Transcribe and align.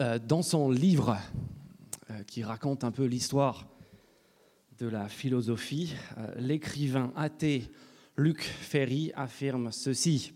Euh, 0.00 0.18
dans 0.18 0.40
son 0.40 0.70
livre 0.70 1.18
euh, 2.10 2.22
qui 2.22 2.42
raconte 2.42 2.84
un 2.84 2.90
peu 2.90 3.04
l'histoire 3.04 3.68
de 4.78 4.86
la 4.86 5.10
philosophie, 5.10 5.92
euh, 6.16 6.32
l'écrivain 6.38 7.12
athée 7.16 7.70
Luc 8.16 8.40
Ferry 8.40 9.12
affirme 9.14 9.70
ceci. 9.72 10.32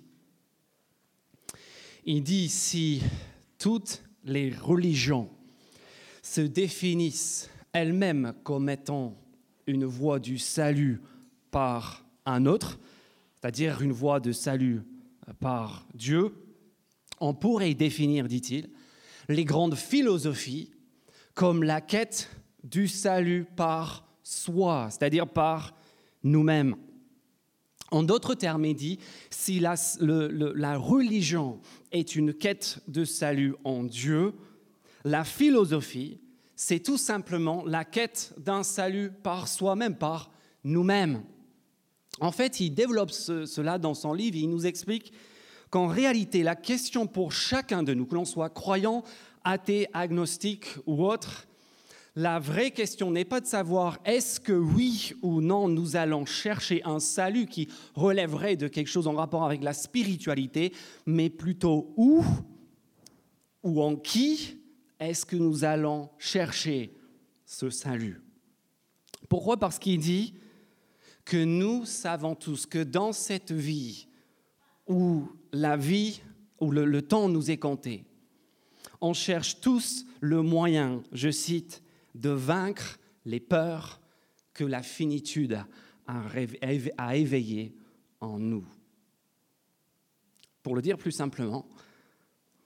Il 2.05 2.23
dit 2.23 2.51
si 2.51 3.01
toutes 3.59 4.03
les 4.25 4.51
religions 4.51 5.31
se 6.21 6.43
définissent 6.43 7.49
elles-mêmes 7.73 8.35
comme 8.43 8.69
étant 8.69 9.17
une 9.67 9.87
voie 9.87 10.19
du 10.19 10.37
salut 10.37 11.01
par 11.51 12.05
un 12.27 12.45
autre, 12.45 12.79
c'est-à-dire 13.41 13.81
une 13.81 13.93
voie 13.93 14.21
de 14.21 14.33
salut 14.33 14.83
par 15.41 15.87
Dieu, 15.95 16.35
on 17.19 17.33
pourrait 17.33 17.73
définir, 17.73 18.29
dit-il, 18.29 18.69
les 19.29 19.45
grandes 19.45 19.77
philosophies 19.77 20.71
comme 21.35 21.63
la 21.63 21.81
quête 21.81 22.31
du 22.63 22.89
salut 22.89 23.45
par 23.57 24.07
soi, 24.23 24.89
c'est-à-dire 24.91 25.27
par 25.27 25.75
nous-mêmes. 26.23 26.77
En 27.91 28.03
d'autres 28.03 28.35
termes, 28.35 28.65
il 28.65 28.75
dit, 28.75 28.99
si 29.31 29.61
la, 29.61 29.77
religion 30.77 31.61
est 31.93 32.17
une 32.17 32.33
quête 32.35 32.81
de 32.89 33.05
salut 33.05 33.55
en 33.65 33.85
Dieu, 33.85 34.33
la 35.05 35.25
philosophie, 35.25 36.19
c'est 36.57 36.81
tout 36.81 36.97
simplement 36.97 37.65
la 37.67 37.85
quête 37.85 38.35
d'un 38.39 38.63
salut 38.63 39.11
par 39.11 39.49
soi-même, 39.49 39.97
par 39.97 40.31
nous-mêmes. 40.65 41.23
En 42.21 42.33
fait, 42.33 42.61
il 42.61 42.71
développe 42.71 43.11
cela 43.11 43.79
dans 43.79 43.95
son 43.95 44.13
livre, 44.13 44.37
il 44.37 44.49
nous 44.49 44.67
explique 44.67 45.13
qu'en 45.75 45.89
réalité, 45.89 46.45
la 46.45 46.55
question 46.55 47.09
pour 47.09 47.33
chacun 47.33 47.83
de 47.83 47.95
nous, 47.95 48.07
que 48.07 48.15
l'on 48.15 48.25
soit 48.25 48.49
croyant, 48.49 49.03
athée, 49.43 49.89
agnostique 49.93 50.67
ou 50.87 51.05
autre, 51.05 51.49
la 52.15 52.39
vraie 52.39 52.71
question 52.71 53.11
n'est 53.11 53.25
pas 53.25 53.41
de 53.41 53.47
savoir 53.47 53.99
est-ce 54.05 54.39
que 54.39 54.53
oui 54.53 55.15
ou 55.21 55.41
non 55.41 55.67
nous 55.67 55.97
allons 55.97 56.27
chercher 56.27 56.81
un 56.85 57.01
salut 57.01 57.47
qui 57.47 57.67
relèverait 57.97 58.55
de 58.55 58.69
quelque 58.69 58.87
chose 58.87 59.09
en 59.09 59.15
rapport 59.15 59.45
avec 59.45 59.65
la 59.65 59.73
spiritualité, 59.73 60.73
mais 61.07 61.29
plutôt 61.29 61.93
où 61.97 62.25
ou 63.65 63.83
en 63.83 63.97
qui 63.97 64.57
est-ce 65.01 65.27
que 65.27 65.35
nous 65.35 65.65
allons 65.65 66.09
chercher 66.19 66.95
ce 67.47 67.69
salut. 67.69 68.23
Pourquoi? 69.29 69.57
Parce 69.57 69.81
qu'il 69.81 69.99
dit 69.99 70.35
que 71.25 71.43
nous 71.43 71.85
savons 71.85 72.37
tous 72.37 72.65
que 72.65 72.85
dans 72.85 73.13
cette 73.13 73.51
vie, 73.51 74.07
où 74.87 75.29
la 75.53 75.77
vie, 75.77 76.21
où 76.61 76.71
le, 76.71 77.03
temps 77.03 77.29
nous 77.29 77.51
est 77.51 77.59
compté, 77.59 78.05
on 79.01 79.13
cherche 79.13 79.61
tous 79.61 80.07
le 80.21 80.43
moyen, 80.43 81.03
je 81.13 81.31
cite, 81.31 81.83
de 82.15 82.31
vaincre 82.31 82.99
les 83.25 83.41
peurs 83.41 84.01
que 84.53 84.65
la 84.65 84.83
finitude 84.83 85.65
a 86.07 87.17
éveillées 87.17 87.75
en 88.21 88.39
nous. 88.39 88.65
Pour 90.63 90.75
le 90.75 90.83
dire 90.83 90.97
plus 90.97 91.13
simplement, 91.13 91.67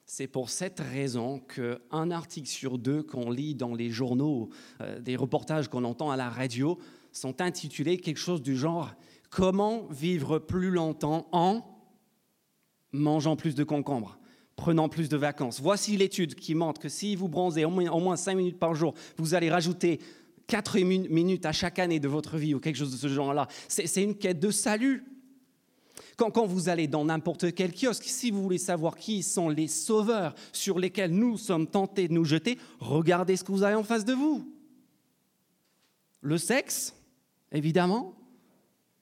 c'est 0.07 0.27
pour 0.27 0.49
cette 0.49 0.81
raison 0.81 1.41
qu'un 1.41 2.11
article 2.11 2.49
sur 2.49 2.79
deux 2.79 3.03
qu'on 3.03 3.31
lit 3.31 3.55
dans 3.55 3.75
les 3.75 3.91
journaux, 3.91 4.49
euh, 4.81 5.01
des 5.01 5.17
reportages 5.17 5.69
qu'on 5.69 5.85
entend 5.85 6.11
à 6.11 6.17
la 6.17 6.31
radio, 6.31 6.79
sont 7.13 7.43
intitulés 7.43 7.99
quelque 7.99 8.19
chose 8.19 8.43
du 8.43 8.57
genre 8.57 8.95
Comment 9.31 9.87
vivre 9.89 10.39
plus 10.39 10.71
longtemps 10.71 11.29
en 11.33 11.78
mangeant 12.93 13.37
plus 13.37 13.55
de 13.55 13.65
concombres, 13.65 14.19
prenant 14.57 14.89
plus 14.89 15.09
de 15.09 15.17
vacances. 15.17 15.61
Voici 15.61 15.97
l'étude 15.97 16.35
qui 16.35 16.55
montre 16.55 16.81
que 16.81 16.89
si 16.89 17.17
vous 17.17 17.29
bronzez 17.29 17.65
au 17.65 17.71
moins, 17.71 17.91
au 17.91 18.01
moins 18.01 18.17
5 18.17 18.35
minutes 18.35 18.59
par 18.59 18.75
jour, 18.75 18.95
vous 19.17 19.35
allez 19.35 19.51
rajouter 19.51 20.01
4 20.47 20.79
minutes 20.81 21.47
à 21.47 21.53
chaque 21.53 21.79
année 21.79 22.01
de 22.01 22.09
votre 22.09 22.37
vie 22.37 22.55
ou 22.55 22.61
quelque 22.61 22.77
chose 22.77 22.93
de 22.93 22.97
ce 22.97 23.09
genre-là. 23.09 23.49
C'est 23.69 24.03
une 24.03 24.17
quête 24.17 24.41
de 24.41 24.51
salut. 24.51 25.05
Quand, 26.17 26.33
quand, 26.33 26.47
vous 26.47 26.69
allez 26.69 26.89
dans 26.89 27.05
n'importe 27.05 27.55
quel 27.55 27.73
kiosque, 27.73 28.05
si 28.05 28.33
vous 28.33 28.43
voulez 28.43 28.59
savoir 28.59 28.97
qui 28.97 29.23
sont 29.23 29.49
les 29.49 29.69
sauveurs 29.69 30.35
sur 30.53 30.81
lesquels 30.81 31.13
nous 31.13 31.37
sommes 31.37 31.69
tentés 31.69 32.09
de 32.09 32.13
nous 32.13 32.25
jeter, 32.25 32.59
regardez 32.81 33.37
ce 33.37 33.45
que 33.45 33.53
vous 33.53 33.63
avez 33.63 33.77
en 33.77 33.85
face 33.85 34.05
de 34.05 34.15
vous. 34.15 34.45
Le 36.21 36.37
sexe, 36.37 36.97
évidemment, 37.53 38.15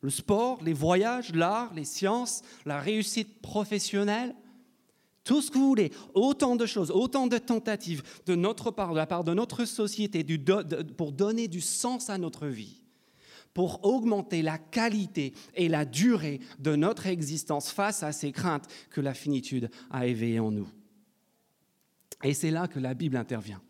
le 0.07 0.11
sport, 0.11 0.63
les 0.63 0.73
voyages, 0.73 1.35
l'art, 1.35 1.75
les 1.75 1.85
sciences, 1.85 2.43
la 2.65 2.79
réussite 2.79 3.43
professionnelle, 3.43 4.37
tout 5.25 5.43
ce 5.43 5.51
que 5.51 5.59
vous 5.59 5.67
voulez, 5.67 5.91
autant 6.15 6.55
de 6.55 6.65
choses, 6.65 6.93
autant 6.93 7.27
de 7.27 7.39
tentatives 7.39 8.05
de 8.25 8.37
notre 8.37 8.71
part, 8.71 8.93
de 8.93 8.99
la 8.99 9.09
part 9.09 9.25
de 9.25 9.35
notre 9.35 9.65
société, 9.65 10.25
pour 10.97 11.11
donner 11.11 11.49
du 11.49 11.61
sens 11.61 12.09
à 12.09 12.19
notre 12.19 12.47
vie, 12.47 12.85
pour 13.53 13.85
augmenter 13.85 14.43
la 14.43 14.59
qualité 14.59 15.35
et 15.57 15.69
la 15.69 15.85
durée 15.85 16.39
de 16.61 16.77
notre 16.77 17.09
existence 17.09 17.73
face 17.73 18.05
à 18.05 18.13
ces 18.13 18.31
craintes 18.31 18.69
que 18.91 19.01
la 19.01 19.13
finitude 19.13 19.71
a 19.91 20.07
éveillées 20.07 20.39
en 20.39 20.53
nous. 20.53 20.69
Et 22.23 22.33
c'est 22.33 22.53
là 22.53 22.69
que 22.69 22.79
la 22.79 22.95
Bible 22.95 23.17
intervient. 23.17 23.61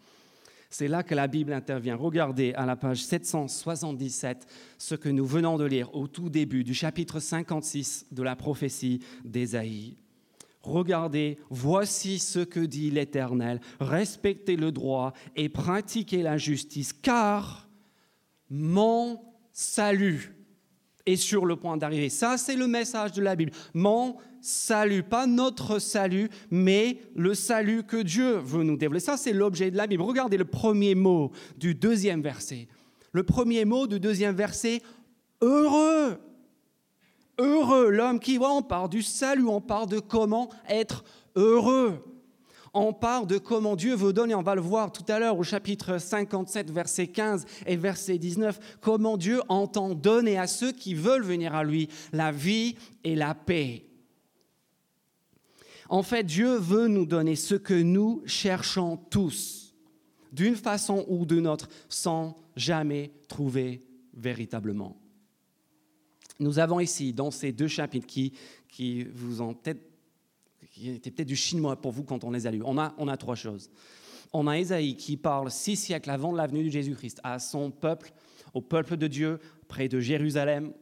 C'est 0.70 0.88
là 0.88 1.02
que 1.02 1.14
la 1.14 1.26
Bible 1.26 1.52
intervient. 1.52 1.96
Regardez 1.96 2.52
à 2.54 2.66
la 2.66 2.76
page 2.76 3.04
777 3.04 4.46
ce 4.78 4.94
que 4.94 5.08
nous 5.08 5.26
venons 5.26 5.56
de 5.56 5.64
lire 5.64 5.94
au 5.94 6.06
tout 6.06 6.28
début 6.28 6.64
du 6.64 6.74
chapitre 6.74 7.20
56 7.20 8.06
de 8.12 8.22
la 8.22 8.36
prophétie 8.36 9.00
d'Ésaïe. 9.24 9.96
Regardez, 10.62 11.38
voici 11.48 12.18
ce 12.18 12.40
que 12.40 12.60
dit 12.60 12.90
l'Éternel. 12.90 13.60
Respectez 13.78 14.56
le 14.56 14.72
droit 14.72 15.12
et 15.36 15.48
pratiquez 15.48 16.22
la 16.22 16.38
justice, 16.38 16.92
car 16.92 17.68
mon 18.50 19.20
salut 19.52 20.35
est 21.06 21.16
sur 21.16 21.46
le 21.46 21.56
point 21.56 21.76
d'arriver. 21.76 22.08
Ça, 22.08 22.36
c'est 22.36 22.56
le 22.56 22.66
message 22.66 23.12
de 23.12 23.22
la 23.22 23.36
Bible. 23.36 23.52
Mon 23.72 24.16
salut, 24.40 25.02
pas 25.02 25.26
notre 25.26 25.78
salut, 25.78 26.28
mais 26.50 26.98
le 27.14 27.34
salut 27.34 27.84
que 27.84 27.96
Dieu 27.96 28.36
veut 28.36 28.64
nous 28.64 28.76
développer. 28.76 29.00
Ça, 29.00 29.16
c'est 29.16 29.32
l'objet 29.32 29.70
de 29.70 29.76
la 29.76 29.86
Bible. 29.86 30.02
Regardez 30.02 30.36
le 30.36 30.44
premier 30.44 30.94
mot 30.94 31.32
du 31.56 31.74
deuxième 31.74 32.22
verset. 32.22 32.68
Le 33.12 33.22
premier 33.22 33.64
mot 33.64 33.86
du 33.86 33.98
deuxième 33.98 34.34
verset, 34.34 34.82
heureux. 35.40 36.18
Heureux, 37.38 37.90
l'homme 37.90 38.18
qui, 38.18 38.38
voit, 38.38 38.52
on 38.52 38.62
parle 38.62 38.88
du 38.88 39.02
salut, 39.02 39.46
on 39.46 39.60
parle 39.60 39.88
de 39.88 40.00
comment 40.00 40.48
être 40.68 41.04
heureux. 41.34 42.02
On 42.78 42.92
parle 42.92 43.26
de 43.26 43.38
comment 43.38 43.74
Dieu 43.74 43.94
veut 43.94 44.12
donner, 44.12 44.34
on 44.34 44.42
va 44.42 44.54
le 44.54 44.60
voir 44.60 44.92
tout 44.92 45.10
à 45.10 45.18
l'heure 45.18 45.38
au 45.38 45.42
chapitre 45.42 45.96
57, 45.96 46.70
verset 46.70 47.06
15 47.06 47.46
et 47.64 47.74
verset 47.74 48.18
19, 48.18 48.78
comment 48.82 49.16
Dieu 49.16 49.40
entend 49.48 49.94
donner 49.94 50.36
à 50.36 50.46
ceux 50.46 50.72
qui 50.72 50.92
veulent 50.92 51.24
venir 51.24 51.54
à 51.54 51.64
lui 51.64 51.88
la 52.12 52.32
vie 52.32 52.76
et 53.02 53.14
la 53.14 53.34
paix. 53.34 53.86
En 55.88 56.02
fait, 56.02 56.24
Dieu 56.24 56.58
veut 56.58 56.86
nous 56.86 57.06
donner 57.06 57.34
ce 57.34 57.54
que 57.54 57.72
nous 57.72 58.22
cherchons 58.26 58.98
tous, 59.08 59.74
d'une 60.30 60.56
façon 60.56 61.06
ou 61.08 61.24
d'une 61.24 61.46
autre, 61.46 61.70
sans 61.88 62.36
jamais 62.56 63.10
trouver 63.26 63.86
véritablement. 64.12 64.98
Nous 66.40 66.58
avons 66.58 66.80
ici, 66.80 67.14
dans 67.14 67.30
ces 67.30 67.52
deux 67.52 67.68
chapitres 67.68 68.06
qui, 68.06 69.04
vous 69.14 69.40
ont 69.40 69.54
peut-être, 69.54 69.80
qui 70.80 70.90
étaient 70.90 71.10
peut-être 71.10 71.28
du 71.28 71.36
chinois 71.36 71.80
pour 71.80 71.92
vous 71.92 72.04
quand 72.04 72.24
on 72.24 72.30
les 72.30 72.46
a 72.46 72.50
lus, 72.50 72.62
on 72.64 72.78
a, 72.78 72.94
on 72.98 73.08
a 73.08 73.16
trois 73.16 73.34
choses. 73.34 73.70
On 74.32 74.46
a 74.46 74.58
Ésaïe 74.58 74.96
qui 74.96 75.16
parle 75.16 75.50
six 75.50 75.76
siècles 75.76 76.10
avant 76.10 76.32
la 76.32 76.46
venue 76.46 76.64
de 76.64 76.70
Jésus-Christ 76.70 77.20
à 77.24 77.38
son 77.38 77.70
peuple, 77.70 78.12
au 78.54 78.60
peuple 78.60 78.96
de 78.96 79.06
Dieu, 79.06 79.38
près 79.68 79.88
de 79.88 80.00
Jérusalem. 80.00 80.72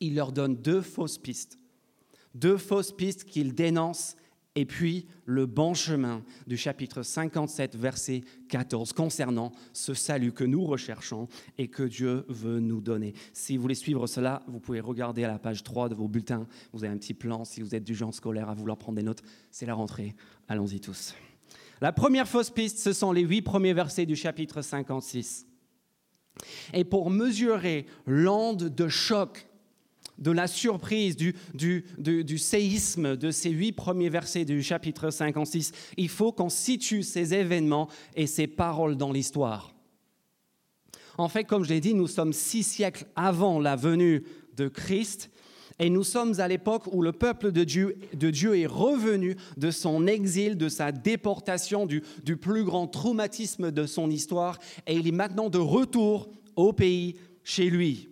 Il 0.00 0.14
leur 0.14 0.32
donne 0.32 0.56
deux 0.56 0.80
fausses 0.80 1.18
pistes 1.18 1.58
deux 2.34 2.56
fausses 2.56 2.92
pistes 2.92 3.24
qu'il 3.24 3.54
dénonce, 3.54 4.16
et 4.58 4.64
puis 4.64 5.06
le 5.24 5.46
bon 5.46 5.72
chemin 5.72 6.24
du 6.48 6.56
chapitre 6.56 7.04
57, 7.04 7.76
verset 7.76 8.22
14, 8.48 8.92
concernant 8.92 9.52
ce 9.72 9.94
salut 9.94 10.32
que 10.32 10.42
nous 10.42 10.64
recherchons 10.64 11.28
et 11.58 11.68
que 11.68 11.84
Dieu 11.84 12.24
veut 12.28 12.58
nous 12.58 12.80
donner. 12.80 13.14
Si 13.32 13.56
vous 13.56 13.62
voulez 13.62 13.76
suivre 13.76 14.08
cela, 14.08 14.42
vous 14.48 14.58
pouvez 14.58 14.80
regarder 14.80 15.22
à 15.22 15.28
la 15.28 15.38
page 15.38 15.62
3 15.62 15.90
de 15.90 15.94
vos 15.94 16.08
bulletins. 16.08 16.48
Vous 16.72 16.82
avez 16.82 16.92
un 16.92 16.96
petit 16.96 17.14
plan 17.14 17.44
si 17.44 17.62
vous 17.62 17.76
êtes 17.76 17.84
du 17.84 17.94
genre 17.94 18.12
scolaire 18.12 18.48
à 18.48 18.54
vouloir 18.54 18.76
prendre 18.76 18.96
des 18.96 19.04
notes. 19.04 19.22
C'est 19.52 19.64
la 19.64 19.74
rentrée. 19.74 20.16
Allons-y 20.48 20.80
tous. 20.80 21.14
La 21.80 21.92
première 21.92 22.26
fausse 22.26 22.50
piste, 22.50 22.80
ce 22.80 22.92
sont 22.92 23.12
les 23.12 23.22
huit 23.22 23.42
premiers 23.42 23.74
versets 23.74 24.06
du 24.06 24.16
chapitre 24.16 24.60
56. 24.60 25.46
Et 26.74 26.82
pour 26.82 27.10
mesurer 27.10 27.86
l'onde 28.06 28.74
de 28.74 28.88
choc 28.88 29.47
de 30.18 30.30
la 30.30 30.46
surprise, 30.46 31.16
du, 31.16 31.34
séisme 32.38 33.16
de 33.16 33.30
ces 33.30 33.50
huit 33.50 33.72
premiers 33.72 34.08
versets 34.08 34.44
du 34.44 34.62
chapitre 34.62 35.10
56, 35.10 35.72
il 35.96 36.08
faut 36.08 36.32
qu'on 36.32 36.48
situe 36.48 37.02
ces 37.02 37.34
événements 37.34 37.88
et 38.16 38.26
ces 38.26 38.46
paroles 38.46 38.96
dans 38.96 39.12
l'histoire. 39.12 39.74
En 41.16 41.28
fait, 41.28 41.44
comme 41.44 41.64
je 41.64 41.70
l'ai 41.70 41.80
dit, 41.80 41.94
nous 41.94 42.06
sommes 42.06 42.32
six 42.32 42.62
siècles 42.62 43.06
avant 43.16 43.58
la 43.58 43.76
venue 43.76 44.24
de 44.56 44.68
Christ 44.68 45.30
Et 45.80 45.90
nous 45.90 46.04
sommes 46.04 46.40
à 46.40 46.48
l'époque 46.48 46.84
où 46.92 47.02
le 47.02 47.12
peuple 47.12 47.52
de 47.52 47.64
Dieu, 47.64 47.96
est 48.56 48.66
revenu 48.66 49.36
de 49.56 49.70
son 49.70 50.06
exil, 50.06 50.56
de 50.56 50.68
sa 50.68 50.90
déportation, 50.90 51.86
du 51.86 52.36
plus 52.36 52.64
grand 52.64 52.88
traumatisme 52.88 53.70
de 53.70 53.86
son 53.86 54.10
histoire, 54.10 54.58
et 54.86 54.94
il 54.94 55.06
est 55.06 55.12
maintenant 55.12 55.50
de 55.50 55.58
retour 55.58 56.28
au 56.56 56.72
pays, 56.72 57.16
chez 57.44 57.70
lui. 57.70 58.08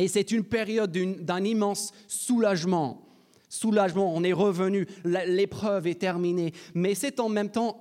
Et 0.00 0.08
c'est 0.08 0.32
une 0.32 0.44
période 0.44 0.90
d'un 0.90 1.44
immense 1.44 1.92
soulagement. 2.08 3.06
Soulagement, 3.50 4.14
on 4.14 4.24
est 4.24 4.32
revenu, 4.32 4.86
l'épreuve 5.04 5.86
est 5.86 6.00
terminée, 6.00 6.54
mais 6.72 6.94
c'est 6.94 7.20
en 7.20 7.28
même 7.28 7.50
temps 7.50 7.76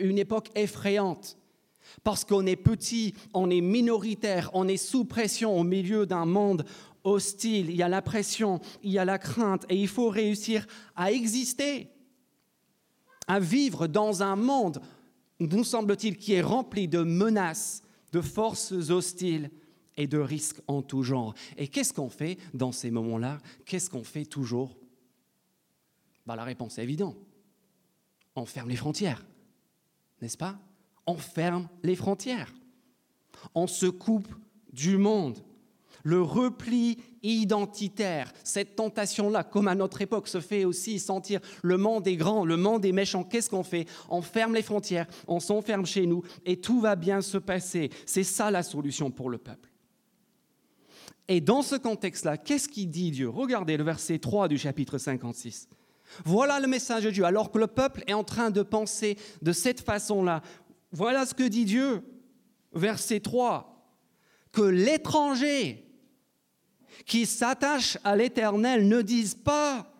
une 0.00 0.18
époque 0.18 0.50
effrayante. 0.56 1.38
Parce 2.02 2.24
qu'on 2.24 2.44
est 2.44 2.56
petit, 2.56 3.14
on 3.34 3.50
est 3.50 3.60
minoritaire, 3.60 4.50
on 4.52 4.66
est 4.66 4.76
sous 4.78 5.04
pression 5.04 5.56
au 5.56 5.62
milieu 5.62 6.06
d'un 6.06 6.24
monde 6.24 6.64
hostile, 7.04 7.70
il 7.70 7.76
y 7.76 7.84
a 7.84 7.88
la 7.88 8.02
pression, 8.02 8.60
il 8.82 8.90
y 8.90 8.98
a 8.98 9.04
la 9.04 9.18
crainte, 9.18 9.64
et 9.68 9.76
il 9.76 9.86
faut 9.86 10.08
réussir 10.08 10.66
à 10.96 11.12
exister, 11.12 11.86
à 13.28 13.38
vivre 13.38 13.86
dans 13.86 14.24
un 14.24 14.34
monde, 14.34 14.82
nous 15.38 15.62
semble-t-il, 15.62 16.16
qui 16.16 16.32
est 16.32 16.42
rempli 16.42 16.88
de 16.88 17.04
menaces, 17.04 17.84
de 18.10 18.20
forces 18.20 18.72
hostiles 18.72 19.50
et 19.96 20.06
de 20.06 20.18
risques 20.18 20.60
en 20.66 20.82
tout 20.82 21.02
genre. 21.02 21.34
Et 21.56 21.68
qu'est-ce 21.68 21.92
qu'on 21.92 22.10
fait 22.10 22.38
dans 22.52 22.72
ces 22.72 22.90
moments-là? 22.90 23.38
Qu'est-ce 23.64 23.90
qu'on 23.90 24.04
fait 24.04 24.24
toujours? 24.24 24.76
Bah, 26.26 26.36
La 26.36 26.44
réponse 26.44 26.78
est 26.78 26.82
évidente. 26.82 27.16
On 28.36 28.46
ferme 28.46 28.70
les 28.70 28.76
frontières, 28.76 29.24
n'est-ce 30.20 30.36
pas? 30.36 30.58
On 31.06 31.16
ferme 31.16 31.68
les 31.82 31.94
frontières. 31.94 32.52
On 33.54 33.66
se 33.66 33.86
coupe 33.86 34.28
du 34.72 34.96
monde 34.96 35.38
le 36.04 36.22
repli 36.22 36.98
identitaire, 37.22 38.32
cette 38.44 38.76
tentation-là, 38.76 39.42
comme 39.42 39.66
à 39.66 39.74
notre 39.74 40.02
époque, 40.02 40.28
se 40.28 40.40
fait 40.40 40.64
aussi 40.64 41.00
sentir 41.00 41.40
le 41.62 41.78
monde 41.78 42.06
est 42.06 42.16
grand, 42.16 42.44
le 42.44 42.56
monde 42.56 42.84
est 42.84 42.92
méchant. 42.92 43.24
Qu'est-ce 43.24 43.50
qu'on 43.50 43.62
fait? 43.62 43.88
On 44.10 44.22
ferme 44.22 44.54
les 44.54 44.62
frontières, 44.62 45.06
on 45.26 45.40
s'enferme 45.40 45.86
chez 45.86 46.06
nous 46.06 46.22
et 46.44 46.60
tout 46.60 46.80
va 46.80 46.94
bien 46.94 47.22
se 47.22 47.38
passer. 47.38 47.90
C'est 48.06 48.22
ça 48.22 48.50
la 48.50 48.62
solution 48.62 49.10
pour 49.10 49.30
le 49.30 49.38
peuple. 49.38 49.70
Et 51.28 51.40
dans 51.40 51.62
ce 51.62 51.76
contexte-là, 51.76 52.36
qu'est-ce 52.36 52.68
qu'il 52.68 52.90
dit 52.90 53.10
Dieu? 53.10 53.28
Regardez 53.28 53.76
le 53.76 53.84
verset 53.84 54.18
3 54.18 54.48
du 54.48 54.58
chapitre 54.58 54.98
56. 54.98 55.68
Voilà 56.24 56.60
le 56.60 56.66
message 56.66 57.04
de 57.04 57.10
Dieu. 57.10 57.24
Alors 57.24 57.50
que 57.50 57.58
le 57.58 57.66
peuple 57.66 58.04
est 58.06 58.12
en 58.12 58.24
train 58.24 58.50
de 58.50 58.62
penser 58.62 59.16
de 59.40 59.52
cette 59.52 59.80
façon-là, 59.80 60.42
voilà 60.92 61.26
ce 61.26 61.34
que 61.34 61.44
dit 61.44 61.64
Dieu. 61.64 62.02
Verset 62.72 63.20
3. 63.20 63.70
Que 64.52 64.62
l'étranger 64.62 65.84
qui 67.06 67.26
s'attachent 67.26 67.98
à 68.04 68.16
l'Éternel 68.16 68.86
ne 68.88 69.02
disent 69.02 69.34
pas 69.34 69.90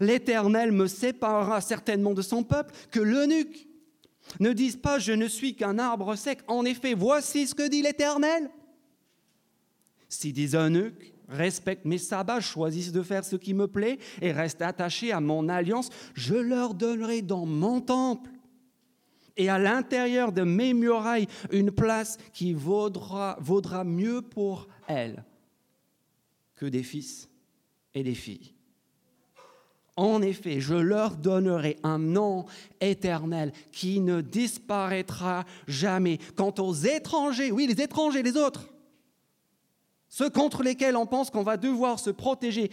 L'Éternel 0.00 0.72
me 0.72 0.86
séparera 0.86 1.60
certainement 1.60 2.14
de 2.14 2.22
son 2.22 2.44
peuple, 2.44 2.74
que 2.90 3.00
l'eunuque 3.00 3.66
ne 4.38 4.52
dise 4.52 4.76
pas 4.76 4.98
Je 4.98 5.12
ne 5.12 5.26
suis 5.26 5.56
qu'un 5.56 5.78
arbre 5.78 6.14
sec. 6.14 6.40
En 6.46 6.64
effet, 6.64 6.94
voici 6.94 7.46
ce 7.46 7.54
que 7.54 7.66
dit 7.66 7.82
l'Éternel. 7.82 8.50
Si 10.10 10.32
des 10.32 10.56
eunuques 10.56 11.14
respectent 11.28 11.84
mes 11.84 11.96
sabbats, 11.96 12.40
choisissent 12.40 12.92
de 12.92 13.02
faire 13.02 13.24
ce 13.24 13.36
qui 13.36 13.54
me 13.54 13.68
plaît 13.68 13.98
et 14.20 14.32
restent 14.32 14.60
attachés 14.60 15.12
à 15.12 15.20
mon 15.20 15.48
alliance, 15.48 15.88
je 16.14 16.34
leur 16.34 16.74
donnerai 16.74 17.22
dans 17.22 17.46
mon 17.46 17.80
temple 17.80 18.30
et 19.36 19.48
à 19.48 19.58
l'intérieur 19.58 20.32
de 20.32 20.42
mes 20.42 20.74
murailles 20.74 21.28
une 21.52 21.70
place 21.70 22.18
qui 22.32 22.52
vaudra, 22.52 23.38
vaudra 23.40 23.84
mieux 23.84 24.20
pour 24.20 24.66
elles 24.88 25.24
que 26.56 26.66
des 26.66 26.82
fils 26.82 27.30
et 27.94 28.02
des 28.02 28.14
filles. 28.14 28.52
En 29.96 30.22
effet, 30.22 30.60
je 30.60 30.74
leur 30.74 31.16
donnerai 31.16 31.78
un 31.84 31.98
nom 31.98 32.46
éternel 32.80 33.52
qui 33.70 34.00
ne 34.00 34.20
disparaîtra 34.20 35.44
jamais. 35.68 36.18
Quant 36.34 36.54
aux 36.58 36.74
étrangers, 36.74 37.52
oui, 37.52 37.66
les 37.66 37.80
étrangers, 37.82 38.22
les 38.22 38.36
autres, 38.36 38.68
ceux 40.10 40.28
contre 40.28 40.62
lesquels 40.62 40.96
on 40.96 41.06
pense 41.06 41.30
qu'on 41.30 41.42
va 41.42 41.56
devoir 41.56 41.98
se 41.98 42.10
protéger, 42.10 42.70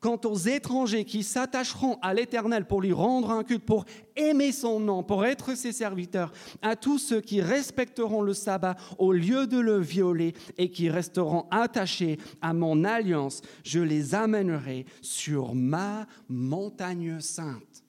Quant 0.00 0.20
aux 0.26 0.36
étrangers 0.36 1.04
qui 1.04 1.24
s'attacheront 1.24 1.98
à 2.02 2.14
l'Éternel 2.14 2.66
pour 2.66 2.80
lui 2.80 2.92
rendre 2.92 3.32
un 3.32 3.42
culte, 3.42 3.64
pour 3.64 3.84
aimer 4.14 4.52
son 4.52 4.78
nom, 4.78 5.02
pour 5.02 5.24
être 5.24 5.56
ses 5.56 5.72
serviteurs, 5.72 6.32
à 6.62 6.76
tous 6.76 6.98
ceux 6.98 7.20
qui 7.20 7.40
respecteront 7.40 8.22
le 8.22 8.32
sabbat 8.32 8.76
au 8.98 9.12
lieu 9.12 9.48
de 9.48 9.58
le 9.58 9.80
violer 9.80 10.34
et 10.56 10.70
qui 10.70 10.88
resteront 10.88 11.48
attachés 11.50 12.16
à 12.40 12.52
mon 12.52 12.84
alliance, 12.84 13.42
je 13.64 13.80
les 13.80 14.14
amènerai 14.14 14.86
sur 15.02 15.56
ma 15.56 16.06
montagne 16.28 17.18
sainte. 17.18 17.82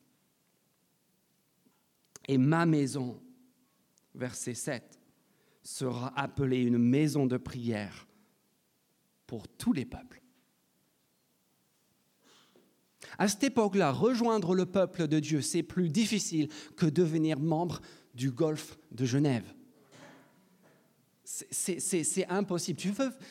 Et 2.27 2.39
ma 2.39 2.65
maison, 2.65 3.19
verset 4.15 4.55
7, 4.55 4.99
sera 5.61 6.11
appelée 6.19 6.61
une 6.61 6.79
maison 6.79 7.27
de 7.27 7.37
prière 7.37 8.08
pour 9.29 9.47
tous 9.47 9.73
les 9.73 9.85
peuples. 9.85 10.23
À 13.19 13.27
cette 13.27 13.43
époque-là, 13.43 13.91
rejoindre 13.91 14.55
le 14.55 14.65
peuple 14.65 15.07
de 15.07 15.19
Dieu, 15.19 15.41
c'est 15.41 15.61
plus 15.61 15.89
difficile 15.89 16.49
que 16.75 16.87
devenir 16.87 17.39
membre 17.39 17.79
du 18.15 18.31
Golfe 18.31 18.79
de 18.91 19.05
Genève. 19.05 19.53
C'est 21.23 22.25
impossible. 22.27 22.79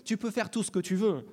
Tu, 0.05 0.17
peux 0.17 0.31
faire 0.31 0.53
tout 0.53 0.63
ce 0.63 0.71
que 0.71 0.79
tu 0.79 0.95
veux. 0.95 1.27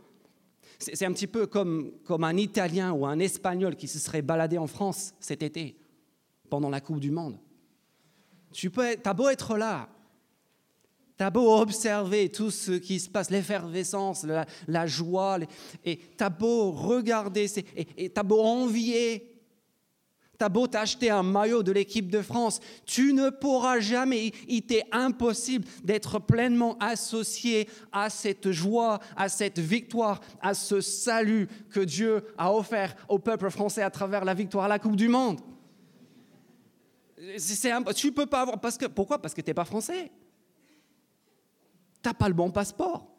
C'est 0.80 1.06
un 1.06 1.14
petit 1.14 1.28
peu 1.28 1.46
comme, 1.46 1.92
comme 2.04 2.24
un 2.24 2.36
Italien 2.36 2.92
ou 2.92 3.06
un 3.06 3.20
Espagnol 3.20 3.76
qui 3.76 3.88
se 3.88 4.00
serait 4.00 4.24
baladé 4.24 4.58
en 4.58 4.66
France 4.66 5.14
cet 5.20 5.44
été, 5.44 5.78
pendant 6.50 6.72
la 6.72 6.82
Coupe 6.82 7.00
du 7.00 7.12
Monde. 7.12 7.40
Tu 8.52 8.72
peux, 8.72 8.98
as 9.06 9.14
beau 9.14 9.30
être 9.30 9.58
là, 9.58 9.95
T'as 11.18 11.30
beau 11.30 11.58
observer 11.58 12.30
tout 12.30 12.52
ce 12.52 12.74
qui 12.74 13.00
se 13.00 13.10
passe, 13.10 13.30
l'effervescence, 13.30 14.26
la, 14.68 14.86
joie, 14.86 15.40
et 15.86 15.98
t'as 16.18 16.30
beau 16.30 16.72
regarder, 16.72 17.46
et 17.98 18.10
t'as 18.10 18.24
beau 18.24 18.42
envier, 18.42 19.36
t'as 20.38 20.50
beau 20.50 20.68
t'acheter 20.68 21.10
un 21.10 21.24
maillot 21.24 21.64
de 21.64 21.72
l'équipe 21.72 22.10
de 22.10 22.22
France, 22.22 22.60
tu 22.86 23.14
ne 23.14 23.30
pourras 23.30 23.80
jamais, 23.80 24.34
il 24.50 24.64
t'est 24.64 24.84
impossible 24.92 25.66
d'être 25.86 26.20
pleinement 26.20 26.78
associé 26.82 27.70
à 27.94 28.10
cette 28.10 28.52
joie, 28.52 29.00
à 29.16 29.30
cette 29.30 29.60
victoire, 29.60 30.20
à 30.42 30.54
ce 30.54 30.82
salut 30.82 31.48
que 31.70 31.80
Dieu 31.80 32.26
a 32.38 32.54
offert 32.54 32.94
au 33.08 33.20
peuple 33.20 33.50
français 33.50 33.84
à 33.84 33.90
travers 33.90 34.26
la 34.26 34.34
victoire 34.34 34.66
à 34.66 34.70
la 34.70 34.80
Coupe 34.80 34.98
du 34.98 35.08
Monde. 35.08 35.40
C'est, 37.38 37.72
tu 37.96 38.12
peux 38.12 38.26
pas 38.26 38.42
avoir, 38.42 38.60
parce 38.60 38.78
que, 38.78 38.86
pourquoi? 38.86 39.22
Parce 39.22 39.34
que 39.34 39.40
tu 39.40 39.50
n'es 39.50 39.54
pas 39.54 39.64
français 39.64 40.12
n'as 42.08 42.14
pas 42.14 42.28
le 42.28 42.34
bon 42.34 42.52
passeport. 42.52 43.12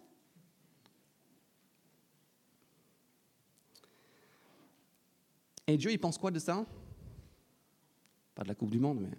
Et 5.67 5.77
Dieu, 5.77 5.91
il 5.91 5.99
pense 5.99 6.17
quoi 6.17 6.31
de 6.31 6.39
ça? 6.39 6.65
Pas 8.35 8.43
de 8.43 8.49
la 8.49 8.55
Coupe 8.55 8.71
du 8.71 8.79
Monde, 8.79 9.01
mais... 9.01 9.19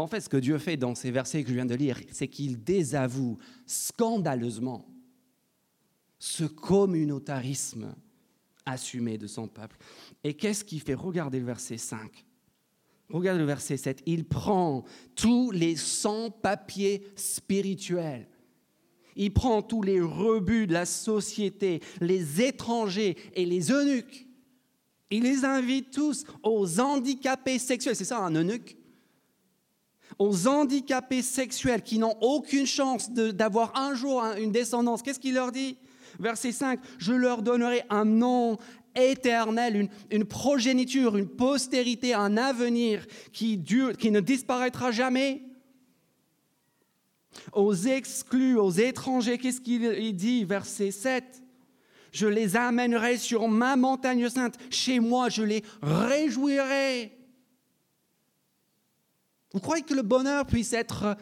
en 0.00 0.06
fait, 0.06 0.20
ce 0.20 0.28
que 0.28 0.36
Dieu 0.36 0.58
fait 0.58 0.76
dans 0.76 0.94
ces 0.94 1.10
versets 1.10 1.42
que 1.42 1.50
je 1.50 1.54
viens 1.54 1.66
de 1.66 1.74
lire, 1.74 2.00
c'est 2.12 2.28
qu'il 2.28 2.62
désavoue 2.62 3.38
scandaleusement 3.66 4.88
ce 6.18 6.44
communautarisme 6.44 7.94
assumé 8.64 9.18
de 9.18 9.26
son 9.26 9.48
peuple. 9.48 9.76
Et 10.22 10.34
qu'est-ce 10.34 10.64
qui 10.64 10.78
fait 10.78 10.94
Regardez 10.94 11.40
le 11.40 11.46
verset 11.46 11.78
5. 11.78 12.24
Regarde 13.12 13.38
le 13.38 13.44
verset 13.44 13.76
7. 13.76 14.02
Il 14.06 14.24
prend 14.24 14.84
tous 15.14 15.50
les 15.50 15.76
sans-papiers 15.76 17.06
spirituels. 17.14 18.26
Il 19.14 19.32
prend 19.34 19.60
tous 19.60 19.82
les 19.82 20.00
rebuts 20.00 20.66
de 20.66 20.72
la 20.72 20.86
société, 20.86 21.80
les 22.00 22.40
étrangers 22.40 23.16
et 23.34 23.44
les 23.44 23.70
eunuques. 23.70 24.26
Il 25.10 25.24
les 25.24 25.44
invite 25.44 25.90
tous 25.90 26.24
aux 26.42 26.80
handicapés 26.80 27.58
sexuels. 27.58 27.94
C'est 27.94 28.06
ça 28.06 28.18
un 28.18 28.34
eunuque? 28.34 28.78
Aux 30.18 30.48
handicapés 30.48 31.20
sexuels 31.20 31.82
qui 31.82 31.98
n'ont 31.98 32.16
aucune 32.22 32.66
chance 32.66 33.10
d'avoir 33.10 33.78
un 33.78 33.94
jour 33.94 34.22
une 34.38 34.52
descendance. 34.52 35.02
Qu'est-ce 35.02 35.20
qu'il 35.20 35.34
leur 35.34 35.52
dit? 35.52 35.76
Verset 36.18 36.52
5, 36.52 36.80
je 36.98 37.12
leur 37.12 37.42
donnerai 37.42 37.82
un 37.90 38.04
nom 38.04 38.58
éternelle, 38.94 39.88
une, 40.10 40.24
progéniture, 40.24 41.16
une 41.16 41.28
postérité, 41.28 42.14
un 42.14 42.36
avenir 42.36 43.06
qui, 43.32 43.62
qui 43.98 44.10
ne 44.10 44.20
disparaîtra 44.20 44.90
jamais. 44.90 45.42
Aux 47.52 47.74
exclus, 47.74 48.58
aux 48.58 48.70
étrangers, 48.70 49.38
qu'est-ce 49.38 49.60
qu'il 49.60 50.14
dit, 50.14 50.44
verset 50.44 50.90
7 50.90 51.42
Je 52.12 52.26
les 52.26 52.56
amènerai 52.56 53.16
sur 53.16 53.48
ma 53.48 53.76
montagne 53.76 54.28
sainte, 54.28 54.58
chez 54.70 55.00
moi, 55.00 55.28
je 55.28 55.42
les 55.42 55.62
réjouirai. 55.80 57.18
Vous 59.52 59.60
croyez 59.60 59.82
que 59.82 59.94
le 59.94 60.02
bonheur 60.02 60.46
puisse 60.46 60.72
être 60.72 61.16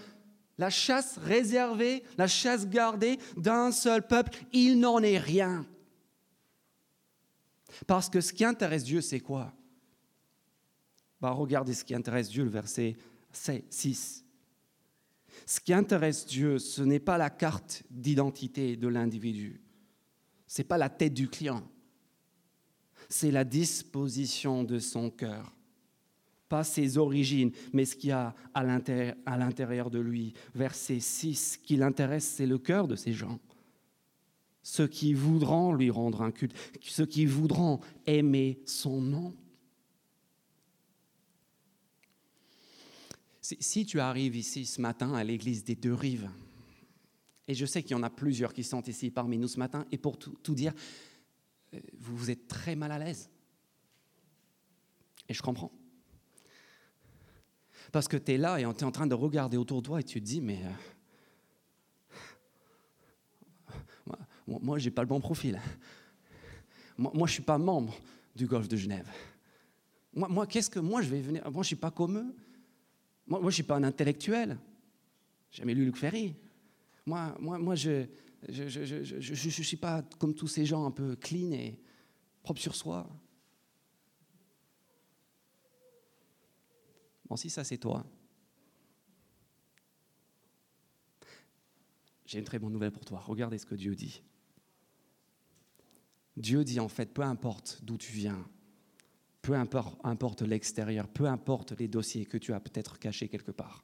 la 0.61 0.71
chasse 0.71 1.19
réservée, 1.25 2.05
la 2.19 2.27
chasse 2.27 2.69
gardée 2.69 3.19
d'un 3.37 3.73
seul 3.73 4.07
peuple, 4.07 4.39
il 4.53 4.79
n'en 4.79 5.03
est 5.03 5.19
rien. 5.19 5.65
Parce 7.87 8.09
que 8.09 8.21
ce 8.21 8.33
qui 8.33 8.45
intéresse 8.45 8.85
Dieu, 8.85 9.01
c'est 9.01 9.21
quoi? 9.21 9.53
Bah, 11.21 11.31
Regardez 11.31 11.75
ce 11.75 11.85
qui 11.85 11.95
intéresse 11.95 12.29
Dieu, 12.29 12.45
le 12.45 12.51
verset 12.51 12.97
6. 13.33 14.25
Ce 15.47 15.61
qui 15.61 15.73
intéresse 15.73 16.27
Dieu, 16.27 16.59
ce 16.59 16.83
n'est 16.83 17.01
pas 17.01 17.19
la 17.19 17.31
carte 17.31 17.83
d'identité 17.91 18.77
de 18.77 18.89
l'individu, 18.89 19.61
ce 20.47 20.61
n'est 20.61 20.67
pas 20.67 20.79
la 20.79 20.89
tête 20.89 21.15
du 21.15 21.29
client, 21.29 21.63
c'est 23.09 23.31
la 23.31 23.45
disposition 23.45 24.65
de 24.65 24.79
son 24.79 25.11
cœur. 25.11 25.55
Pas 26.49 26.65
ses 26.65 26.99
origines, 26.99 27.53
mais 27.73 27.85
ce 27.85 27.95
qu'il 27.95 28.11
y 28.11 28.13
a 28.13 28.35
à 28.55 28.65
l'intérieur 28.65 29.89
de 29.89 30.01
lui. 30.01 30.35
Verset 30.53 30.99
6, 30.99 31.53
ce 31.53 31.59
qui 31.59 31.77
l'intéresse, 31.77 32.25
c'est 32.25 32.47
le 32.47 32.59
cœur 32.59 32.89
de 32.89 32.97
ces 32.97 33.13
gens. 33.13 33.39
Ceux 34.62 34.87
qui 34.87 35.14
voudront 35.14 35.73
lui 35.73 35.90
rendre 35.90 36.23
un 36.23 36.31
culte, 36.31 36.55
ceux 36.83 37.07
qui 37.07 37.26
voudront 37.26 37.81
aimer 38.07 38.61
son 38.67 39.00
nom. 39.00 39.35
Si 43.40 43.85
tu 43.87 43.99
arrives 44.00 44.37
ici 44.37 44.67
ce 44.67 44.81
matin 44.81 45.14
à 45.14 45.25
l'église 45.25 45.64
des 45.64 45.75
deux 45.75 45.95
rives, 45.95 46.31
et 47.49 47.55
je 47.55 47.67
sais 47.67 47.83
qu'il 47.83 47.93
y 47.93 47.95
en 47.95 48.05
a 48.05 48.11
plusieurs 48.11 48.52
qui 48.52 48.62
sont 48.62 48.83
ici 48.83 49.11
parmi 49.11 49.37
nous 49.37 49.49
ce 49.49 49.59
matin, 49.59 49.85
et 49.90 49.99
pour 49.99 50.19
tout, 50.19 50.55
dire, 50.55 50.73
euh, 51.75 51.81
vous, 51.99 52.17
vous 52.17 52.31
êtes 52.31 52.47
très 52.47 52.76
mal 52.76 52.93
à 52.93 52.99
l'aise. 52.99 53.29
Et 55.29 55.35
je 55.35 55.43
comprends. 55.43 55.73
Parce 57.90 58.07
que 58.07 58.17
tu 58.17 58.33
es 58.33 58.38
là 58.38 58.61
et 58.61 58.62
tu 58.62 58.69
es 58.69 58.85
en 58.85 58.93
train 58.93 59.09
de 59.09 59.14
regarder 59.14 59.57
autour 59.57 59.83
de 59.83 59.87
toi 59.87 60.00
et 60.00 60.05
tu 60.05 60.21
te 60.21 60.25
dis, 60.25 60.40
mais 60.40 60.62
euh, 60.64 60.71
moi, 64.59 64.78
je 64.78 64.87
n'ai 64.87 64.90
pas 64.90 65.02
le 65.02 65.09
bon 65.09 65.21
profil. 65.21 65.61
Moi, 66.99 67.12
je 67.14 67.21
ne 67.21 67.26
suis 67.28 67.42
pas 67.42 67.57
membre 67.57 67.95
du 68.35 68.47
Golfe 68.47 68.69
de 68.69 68.76
Genève. 68.76 69.09
Moi, 70.12 70.28
moi 70.28 70.47
qu'est-ce 70.47 70.69
que 70.69 70.80
moi 70.80 71.02
je 71.02 71.09
vais 71.09 71.21
venir? 71.21 71.42
Moi, 71.45 71.52
je 71.54 71.59
ne 71.59 71.64
suis 71.64 71.76
pas 71.76 71.90
comme 71.90 72.19
eux. 72.19 72.35
Moi, 73.26 73.40
moi 73.40 73.42
je 73.42 73.47
ne 73.47 73.50
suis 73.52 73.62
pas 73.62 73.76
un 73.76 73.85
intellectuel. 73.85 74.59
Jamais 75.50 75.75
lu 75.75 75.85
Luc 75.85 75.97
Ferry. 75.97 76.35
Moi, 77.07 77.37
moi, 77.40 77.59
moi 77.59 77.75
je 77.75 77.90
ne 77.90 78.07
je, 78.49 78.69
je, 78.69 79.04
je, 79.04 79.35
je, 79.35 79.62
suis 79.62 79.76
pas 79.76 80.02
comme 80.19 80.35
tous 80.35 80.49
ces 80.49 80.66
gens 80.66 80.85
un 80.85 80.90
peu 80.90 81.16
clean 81.16 81.52
et 81.52 81.78
propres 82.42 82.61
sur 82.61 82.75
soi. 82.75 83.09
Bon, 87.26 87.37
si 87.37 87.49
ça 87.49 87.62
c'est 87.62 87.78
toi, 87.78 88.04
j'ai 92.26 92.38
une 92.38 92.45
très 92.45 92.59
bonne 92.59 92.73
nouvelle 92.73 92.92
pour 92.92 93.04
toi. 93.04 93.21
Regardez 93.21 93.59
ce 93.59 93.66
que 93.66 93.75
Dieu 93.75 93.95
dit. 93.95 94.23
Dieu 96.41 96.65
dit 96.65 96.81
en 96.81 96.89
fait, 96.89 97.13
peu 97.13 97.23
importe 97.23 97.81
d'où 97.83 97.99
tu 97.99 98.13
viens, 98.13 98.49
peu 99.43 99.55
importe, 99.55 100.43
l'extérieur, 100.43 101.09
peu 101.09 101.27
importe 101.27 101.73
les 101.73 101.89
dossiers 101.89 102.27
que 102.27 102.37
tu 102.37 102.53
as 102.53 102.61
peut-être 102.61 102.99
cachés 102.99 103.29
quelque 103.29 103.51
part. 103.51 103.83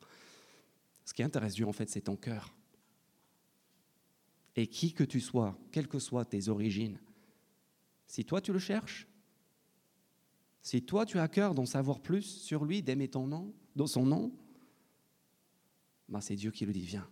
Ce 1.05 1.15
qui 1.15 1.23
intéresse 1.23 1.55
Dieu, 1.55 1.67
en 1.67 1.73
fait, 1.73 1.89
c'est 1.89 2.03
ton 2.03 2.17
cœur. 2.17 2.55
Et 4.55 4.67
qui 4.67 4.93
que 4.93 5.05
tu 5.05 5.21
sois, 5.21 5.59
quelles 5.73 5.89
que 5.89 5.99
soient 5.99 6.25
tes 6.25 6.49
origines, 6.49 6.99
si 8.07 8.25
toi 8.25 8.41
tu 8.41 8.53
le 8.53 8.59
cherches, 8.59 9.07
si 10.63 10.83
toi 10.83 11.07
tu 11.07 11.19
as 11.19 11.29
cœur 11.29 11.55
d'en 11.55 11.67
savoir 11.67 12.01
plus 12.01 12.23
sur 12.23 12.65
lui, 12.65 12.83
d'aimer 12.83 13.09
ton 13.09 13.27
nom, 13.27 13.55
dans 13.77 13.87
son 13.87 14.05
nom, 14.05 14.33
ben 16.09 16.21
c'est 16.21 16.37
Dieu 16.37 16.51
qui 16.51 16.67
le 16.67 16.73
dit, 16.73 16.81
viens. 16.81 17.09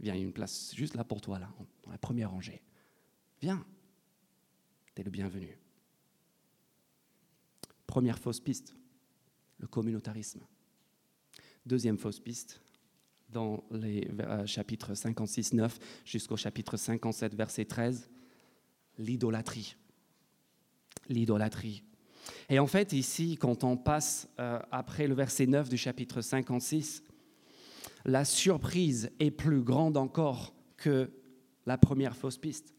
Viens, 0.00 0.14
il 0.14 0.20
y 0.20 0.22
a 0.22 0.26
une 0.26 0.32
place 0.32 0.74
juste 0.74 0.94
là 0.94 1.04
pour 1.04 1.20
toi, 1.20 1.38
là, 1.38 1.52
dans 1.82 1.90
la 1.90 1.98
première 1.98 2.30
rangée. 2.30 2.62
Viens, 3.40 3.64
tu 4.94 5.00
es 5.00 5.04
le 5.04 5.10
bienvenu. 5.10 5.58
Première 7.86 8.18
fausse 8.18 8.40
piste, 8.40 8.74
le 9.58 9.66
communautarisme. 9.66 10.40
Deuxième 11.64 11.98
fausse 11.98 12.20
piste, 12.20 12.60
dans 13.28 13.64
les 13.70 14.08
euh, 14.20 14.46
chapitres 14.46 14.94
56, 14.94 15.54
9 15.54 15.78
jusqu'au 16.04 16.36
chapitre 16.36 16.76
57, 16.76 17.34
verset 17.34 17.64
13, 17.64 18.10
l'idolâtrie. 18.98 19.76
L'idolâtrie. 21.08 21.82
Et 22.48 22.58
en 22.58 22.66
fait, 22.66 22.92
ici, 22.92 23.36
quand 23.36 23.64
on 23.64 23.76
passe 23.76 24.28
euh, 24.38 24.58
après 24.70 25.06
le 25.06 25.14
verset 25.14 25.46
9 25.46 25.68
du 25.68 25.76
chapitre 25.76 26.20
56, 26.20 27.02
la 28.04 28.24
surprise 28.24 29.10
est 29.18 29.30
plus 29.30 29.62
grande 29.62 29.96
encore 29.96 30.54
que 30.76 31.10
la 31.66 31.78
première 31.78 32.16
fausse 32.16 32.38
piste 32.38 32.74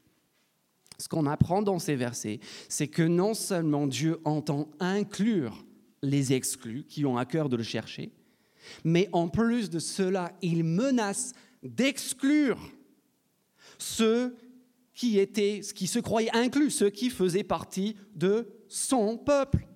ce 0.97 1.07
qu'on 1.07 1.25
apprend 1.25 1.61
dans 1.61 1.79
ces 1.79 1.95
versets, 1.95 2.39
c'est 2.69 2.87
que 2.87 3.03
non 3.03 3.33
seulement 3.33 3.87
Dieu 3.87 4.19
entend 4.25 4.69
inclure 4.79 5.65
les 6.01 6.33
exclus 6.33 6.85
qui 6.87 7.05
ont 7.05 7.17
à 7.17 7.25
cœur 7.25 7.49
de 7.49 7.55
le 7.55 7.63
chercher, 7.63 8.11
mais 8.83 9.09
en 9.11 9.27
plus 9.27 9.69
de 9.69 9.79
cela, 9.79 10.31
il 10.41 10.63
menace 10.63 11.33
d'exclure 11.63 12.59
ceux 13.77 14.35
qui 14.93 15.19
étaient, 15.19 15.61
qui 15.73 15.87
se 15.87 15.99
croyaient 15.99 16.35
inclus, 16.35 16.71
ceux 16.71 16.89
qui 16.89 17.09
faisaient 17.09 17.43
partie 17.43 17.95
de 18.15 18.47
son 18.67 19.17
peuple. 19.17 19.67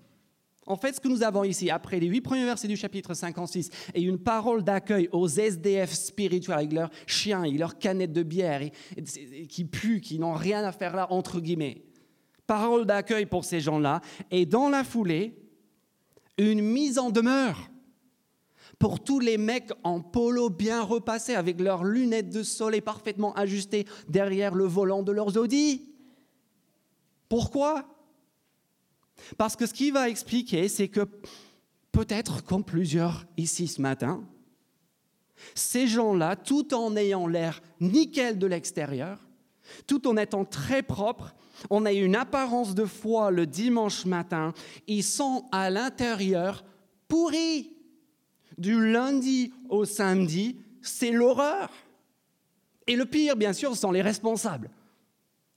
En 0.68 0.76
fait, 0.76 0.94
ce 0.94 1.00
que 1.00 1.08
nous 1.08 1.24
avons 1.24 1.46
ici, 1.46 1.70
après 1.70 1.98
les 2.00 2.08
huit 2.08 2.20
premiers 2.20 2.44
versets 2.44 2.68
du 2.68 2.76
chapitre 2.76 3.14
56, 3.14 3.70
est 3.94 4.02
une 4.02 4.20
parole 4.20 4.64
d'accueil 4.64 5.08
aux 5.14 5.28
SDF 5.28 5.94
spirituels 5.94 6.58
avec 6.58 6.74
leurs 6.74 6.90
chiens 7.06 7.44
et 7.44 7.52
leurs 7.52 7.80
canettes 7.80 8.12
de 8.12 8.24
bière 8.24 8.62
qui 9.48 9.64
puent, 9.64 10.02
qui 10.02 10.20
n'ont 10.20 10.34
rien 10.34 10.64
à 10.66 10.74
faire 10.74 10.96
là, 10.96 11.08
entre 11.10 11.40
guillemets. 11.40 11.86
Parole 12.46 12.86
d'accueil 12.86 13.26
pour 13.26 13.46
ces 13.46 13.62
gens-là. 13.62 14.02
Et 14.30 14.46
dans 14.46 14.68
la 14.68 14.84
foulée, 14.84 15.34
une 16.38 16.62
mise 16.62 17.00
en 17.00 17.12
demeure 17.12 17.70
pour 18.78 19.02
tous 19.02 19.20
les 19.20 19.38
mecs 19.38 19.72
en 19.84 20.02
polo 20.02 20.50
bien 20.50 20.84
repassés 20.84 21.34
avec 21.34 21.60
leurs 21.62 21.84
lunettes 21.84 22.30
de 22.30 22.44
soleil 22.44 22.82
parfaitement 22.82 23.34
ajustées 23.34 23.86
derrière 24.08 24.54
le 24.54 24.66
volant 24.66 25.02
de 25.02 25.12
leurs 25.14 25.38
Audi. 25.38 25.90
Pourquoi? 27.30 27.86
Parce 29.38 29.56
que 29.56 29.66
ce 29.66 29.74
qu'il 29.74 29.94
va 29.94 30.10
expliquer, 30.10 30.68
c'est 30.68 30.88
que 30.88 31.08
peut-être 31.92 32.44
comme 32.44 32.64
plusieurs 32.64 33.26
ici 33.38 33.68
ce 33.68 33.82
matin, 33.82 34.24
ces 35.56 35.88
gens-là, 35.88 36.36
tout 36.36 36.74
en 36.74 36.96
ayant 36.96 37.28
l'air 37.28 37.62
nickel 37.80 38.40
de 38.40 38.48
l'extérieur, 38.48 39.20
tout 39.86 40.08
en 40.08 40.18
étant 40.18 40.46
très 40.46 40.82
propres, 40.82 41.36
on 41.70 41.86
a 41.86 41.92
une 41.92 42.16
apparence 42.16 42.76
de 42.76 42.86
foi 42.86 43.32
le 43.32 43.46
dimanche 43.46 44.06
matin, 44.06 44.54
ils 44.88 45.04
sont 45.04 45.46
à 45.52 45.70
l'intérieur 45.70 46.64
pourris. 47.08 47.74
Du 48.58 48.92
lundi 48.92 49.54
au 49.70 49.86
samedi, 49.86 50.58
c'est 50.82 51.12
l'horreur. 51.12 51.70
Et 52.88 52.96
le 52.96 53.06
pire, 53.06 53.36
bien 53.36 53.54
sûr, 53.54 53.76
sont 53.76 53.92
les 53.92 54.02
responsables. 54.02 54.70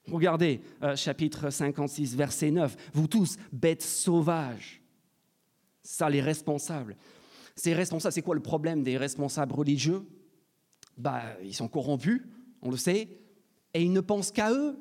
Regardez 0.08 0.60
euh, 0.82 0.96
chapitre 0.96 1.50
56, 1.50 2.16
verset 2.16 2.50
9. 2.50 2.76
Vous 2.94 3.06
tous, 3.06 3.36
bêtes 3.52 3.82
sauvages. 3.82 4.82
Ça, 5.82 6.08
les 6.08 6.20
responsables. 6.20 6.96
Ces 7.54 7.74
responsables, 7.74 8.12
c'est 8.12 8.22
quoi 8.22 8.34
le 8.34 8.42
problème 8.42 8.82
des 8.82 8.96
responsables 8.96 9.54
religieux? 9.54 10.06
Bah, 10.96 11.22
Ils 11.42 11.54
sont 11.54 11.68
corrompus, 11.68 12.22
on 12.62 12.70
le 12.70 12.76
sait, 12.76 13.08
et 13.74 13.82
ils 13.82 13.92
ne 13.92 14.00
pensent 14.00 14.32
qu'à 14.32 14.52
eux. 14.52 14.78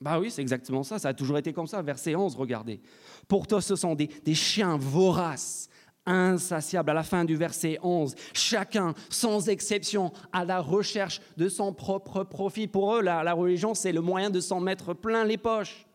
Bah 0.00 0.18
oui, 0.18 0.30
c'est 0.30 0.40
exactement 0.40 0.82
ça, 0.82 0.98
ça 0.98 1.08
a 1.08 1.14
toujours 1.14 1.36
été 1.36 1.52
comme 1.52 1.66
ça. 1.66 1.82
Verset 1.82 2.16
11, 2.16 2.34
regardez. 2.34 2.80
Pourtant, 3.28 3.60
ce 3.60 3.76
sont 3.76 3.94
des 3.94 4.34
chiens 4.34 4.78
voraces 4.78 5.68
insatiable. 6.06 6.90
À 6.90 6.94
la 6.94 7.02
fin 7.02 7.24
du 7.24 7.36
verset 7.36 7.78
11, 7.82 8.14
chacun, 8.32 8.94
sans 9.08 9.48
exception, 9.48 10.12
à 10.32 10.44
la 10.44 10.60
recherche 10.60 11.20
de 11.36 11.48
son 11.48 11.72
propre 11.72 12.24
profit. 12.24 12.66
Pour 12.66 12.96
eux, 12.96 13.02
la, 13.02 13.32
religion, 13.32 13.74
c'est 13.74 13.92
le 13.92 14.00
moyen 14.00 14.30
de 14.30 14.40
s'en 14.40 14.60
mettre 14.60 14.94
plein 14.94 15.24
les 15.24 15.38
poches. 15.38 15.86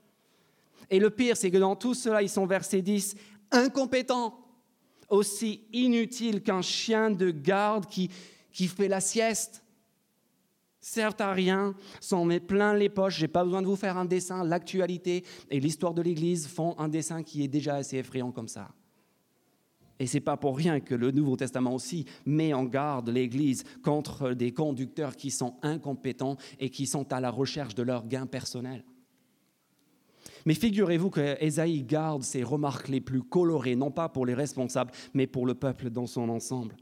Et 0.90 1.00
le 1.00 1.10
pire, 1.10 1.36
c'est 1.36 1.52
que 1.52 1.58
dans 1.58 1.76
tout 1.76 1.94
cela, 1.94 2.22
ils 2.22 2.30
sont 2.30 2.46
verset 2.46 2.82
10, 2.82 3.16
incompétents, 3.52 4.40
aussi 5.10 5.62
inutiles 5.72 6.42
qu'un 6.42 6.62
chien 6.62 7.12
de 7.12 7.32
garde 7.32 7.88
qui, 7.88 8.10
qui 8.52 8.68
fait 8.68 8.88
la 8.88 9.02
sieste. 9.02 9.64
Servent 10.80 11.16
à 11.20 11.32
rien, 11.32 11.74
s'en 12.00 12.26
met 12.26 12.40
plein 12.40 12.76
les 12.76 12.90
poches. 12.90 13.18
J'ai 13.18 13.28
pas 13.28 13.44
besoin 13.44 13.64
de 13.64 13.68
vous 13.68 13.76
faire 13.76 13.98
un 13.98 14.06
dessin. 14.06 14.44
L'actualité 14.44 15.24
et 15.50 15.60
l'histoire 15.60 15.96
de 15.96 16.04
l'Église 16.04 16.48
font 16.48 16.76
un 16.78 16.88
dessin 16.88 17.24
qui 17.24 17.44
est 17.44 17.48
déjà 17.48 17.76
assez 17.76 17.98
effrayant 17.98 18.32
comme 18.32 18.48
ça. 18.48 18.70
Et 20.00 20.08
c'est 20.08 20.20
pas 20.20 20.38
pour 20.38 20.58
rien 20.58 20.80
que 20.80 20.96
le 20.96 21.12
Nouveau 21.12 21.38
Testament 21.38 21.74
aussi 21.74 22.06
met 22.26 22.54
en 22.54 22.66
garde 22.66 23.10
l'Église 23.10 23.64
contre 23.82 24.34
des 24.34 24.52
conducteurs 24.52 25.16
qui 25.16 25.32
sont 25.32 25.56
incompétents 25.62 26.38
et 26.60 26.70
qui 26.70 26.86
sont 26.86 27.12
à 27.14 27.22
la 27.22 27.32
recherche 27.32 27.76
de 27.76 27.84
leur 27.84 28.08
gain 28.08 28.26
personnel. 28.26 28.84
Mais 30.46 30.54
figurez-vous 30.54 31.10
que 31.10 31.42
Ésaïe 31.44 31.84
garde 31.84 32.24
ses 32.24 32.44
remarques 32.44 32.90
les 32.90 33.02
plus 33.02 33.24
colorées, 33.24 33.76
non 33.76 33.90
pas 33.90 34.10
pour 34.10 34.26
les 34.26 34.36
responsables, 34.36 34.92
mais 35.14 35.28
pour 35.28 35.46
le 35.46 35.56
peuple 35.56 35.90
dans 35.90 36.08
son 36.08 36.30
ensemble. 36.30 36.76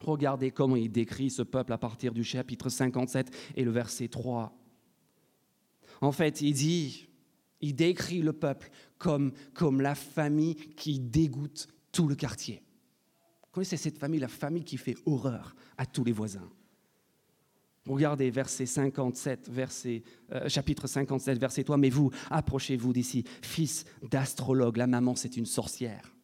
Regardez 0.00 0.50
comment 0.50 0.76
il 0.76 0.92
décrit 0.92 1.30
ce 1.30 1.42
peuple 1.42 1.72
à 1.72 1.78
partir 1.78 2.12
du 2.12 2.22
chapitre 2.22 2.68
57 2.68 3.30
et 3.56 3.64
le 3.64 3.70
verset 3.70 4.08
3. 4.08 4.52
En 6.00 6.12
fait, 6.12 6.42
il 6.42 6.52
dit, 6.52 7.08
il 7.66 7.74
décrit 7.74 8.22
le 8.22 8.32
peuple 8.32 8.70
comme, 8.98 9.32
comme 9.54 9.80
la 9.80 9.94
famille 9.94 10.54
qui 10.54 11.00
dégoûte 11.00 11.68
tout 11.92 12.08
le 12.08 12.14
quartier. 12.14 12.62
Vous 13.42 13.50
connaissez 13.52 13.76
cette 13.76 13.98
famille, 13.98 14.20
la 14.20 14.28
famille 14.28 14.64
qui 14.64 14.76
fait 14.76 14.96
horreur 15.06 15.54
à 15.76 15.86
tous 15.86 16.04
les 16.04 16.12
voisins. 16.12 16.48
Regardez 17.88 18.30
verset 18.30 18.66
57, 18.66 19.48
verset, 19.48 20.02
euh, 20.32 20.48
chapitre 20.48 20.86
57, 20.86 21.38
verset 21.38 21.62
3. 21.62 21.76
Mais 21.76 21.90
vous, 21.90 22.10
approchez-vous 22.30 22.92
d'ici, 22.92 23.24
fils 23.42 23.84
d'astrologue. 24.02 24.76
La 24.76 24.88
maman, 24.88 25.14
c'est 25.14 25.36
une 25.36 25.46
sorcière. 25.46 26.15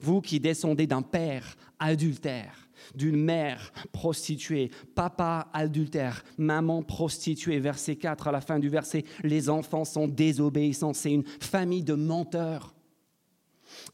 Vous 0.00 0.20
qui 0.20 0.40
descendez 0.40 0.86
d'un 0.86 1.02
père 1.02 1.56
adultère, 1.78 2.68
d'une 2.94 3.16
mère 3.16 3.72
prostituée, 3.92 4.70
papa 4.94 5.48
adultère, 5.52 6.24
maman 6.38 6.82
prostituée, 6.82 7.58
verset 7.58 7.96
4 7.96 8.28
à 8.28 8.32
la 8.32 8.40
fin 8.40 8.58
du 8.58 8.68
verset, 8.68 9.04
les 9.22 9.48
enfants 9.48 9.84
sont 9.84 10.08
désobéissants, 10.08 10.94
c'est 10.94 11.12
une 11.12 11.24
famille 11.40 11.84
de 11.84 11.94
menteurs. 11.94 12.74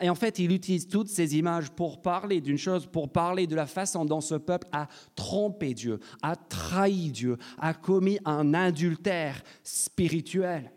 Et 0.01 0.11
en 0.11 0.15
fait, 0.15 0.39
il 0.39 0.53
utilise 0.53 0.89
toutes 0.89 1.09
ces 1.09 1.37
images 1.37 1.71
pour 1.71 2.03
parler 2.03 2.41
d'une 2.41 2.59
chose, 2.59 2.87
pour 2.87 3.11
parler 3.11 3.47
de 3.47 3.55
la 3.55 3.67
façon 3.67 4.05
dont 4.05 4.21
ce 4.21 4.35
peuple 4.35 4.67
a 4.73 4.89
trompé 5.15 5.75
Dieu, 5.75 6.01
a 6.23 6.37
trahi 6.37 7.11
Dieu, 7.11 7.39
a 7.59 7.75
commis 7.75 8.19
un 8.25 8.55
adultère 8.55 9.43
spirituel. 9.63 10.71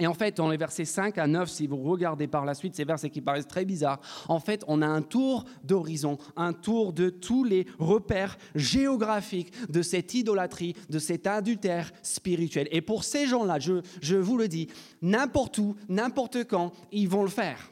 Et 0.00 0.06
en 0.06 0.14
fait, 0.14 0.38
dans 0.38 0.48
les 0.48 0.56
versets 0.56 0.86
5 0.86 1.18
à 1.18 1.26
9, 1.26 1.48
si 1.48 1.66
vous 1.66 1.76
regardez 1.76 2.26
par 2.26 2.46
la 2.46 2.54
suite 2.54 2.74
ces 2.74 2.84
versets 2.84 3.10
qui 3.10 3.20
paraissent 3.20 3.46
très 3.46 3.66
bizarres, 3.66 4.00
en 4.28 4.40
fait, 4.40 4.64
on 4.66 4.80
a 4.80 4.86
un 4.86 5.02
tour 5.02 5.44
d'horizon, 5.62 6.16
un 6.36 6.54
tour 6.54 6.94
de 6.94 7.10
tous 7.10 7.44
les 7.44 7.66
repères 7.78 8.38
géographiques 8.54 9.52
de 9.70 9.82
cette 9.82 10.14
idolâtrie, 10.14 10.74
de 10.88 10.98
cet 10.98 11.26
adultère 11.26 11.92
spirituel. 12.02 12.66
Et 12.70 12.80
pour 12.80 13.04
ces 13.04 13.26
gens-là, 13.26 13.58
je, 13.58 13.82
je 14.00 14.16
vous 14.16 14.38
le 14.38 14.48
dis, 14.48 14.68
n'importe 15.02 15.58
où, 15.58 15.76
n'importe 15.90 16.44
quand, 16.44 16.72
ils 16.92 17.08
vont 17.08 17.22
le 17.22 17.28
faire. 17.28 17.70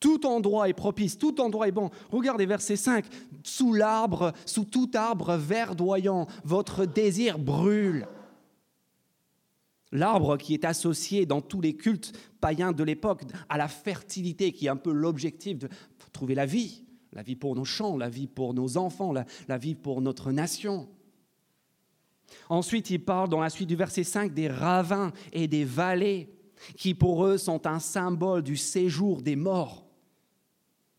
Tout 0.00 0.26
endroit 0.26 0.68
est 0.68 0.74
propice, 0.74 1.18
tout 1.18 1.40
endroit 1.40 1.68
est 1.68 1.72
bon. 1.72 1.90
Regardez 2.10 2.46
verset 2.46 2.74
5. 2.74 3.04
Sous 3.44 3.74
l'arbre, 3.74 4.32
sous 4.44 4.64
tout 4.64 4.90
arbre 4.94 5.36
verdoyant, 5.36 6.26
votre 6.42 6.84
désir 6.84 7.38
brûle. 7.38 8.08
L'arbre 9.92 10.36
qui 10.36 10.54
est 10.54 10.64
associé 10.64 11.26
dans 11.26 11.40
tous 11.40 11.60
les 11.60 11.74
cultes 11.74 12.12
païens 12.40 12.72
de 12.72 12.84
l'époque 12.84 13.22
à 13.48 13.58
la 13.58 13.66
fertilité, 13.66 14.52
qui 14.52 14.66
est 14.66 14.70
un 14.70 14.76
peu 14.76 14.92
l'objectif 14.92 15.58
de 15.58 15.68
trouver 16.12 16.34
la 16.34 16.46
vie, 16.46 16.84
la 17.12 17.22
vie 17.22 17.34
pour 17.34 17.56
nos 17.56 17.64
champs, 17.64 17.96
la 17.96 18.08
vie 18.08 18.28
pour 18.28 18.54
nos 18.54 18.76
enfants, 18.76 19.12
la, 19.12 19.58
vie 19.58 19.74
pour 19.74 20.00
notre 20.00 20.30
nation. 20.30 20.88
Ensuite, 22.48 22.90
il 22.90 23.04
parle 23.04 23.28
dans 23.28 23.40
la 23.40 23.50
suite 23.50 23.68
du 23.68 23.74
verset 23.74 24.04
5 24.04 24.32
des 24.32 24.46
ravins 24.46 25.12
et 25.32 25.48
des 25.48 25.64
vallées, 25.64 26.32
qui 26.76 26.94
pour 26.94 27.24
eux 27.24 27.38
sont 27.38 27.66
un 27.66 27.80
symbole 27.80 28.42
du 28.42 28.56
séjour 28.56 29.22
des 29.22 29.34
morts. 29.34 29.86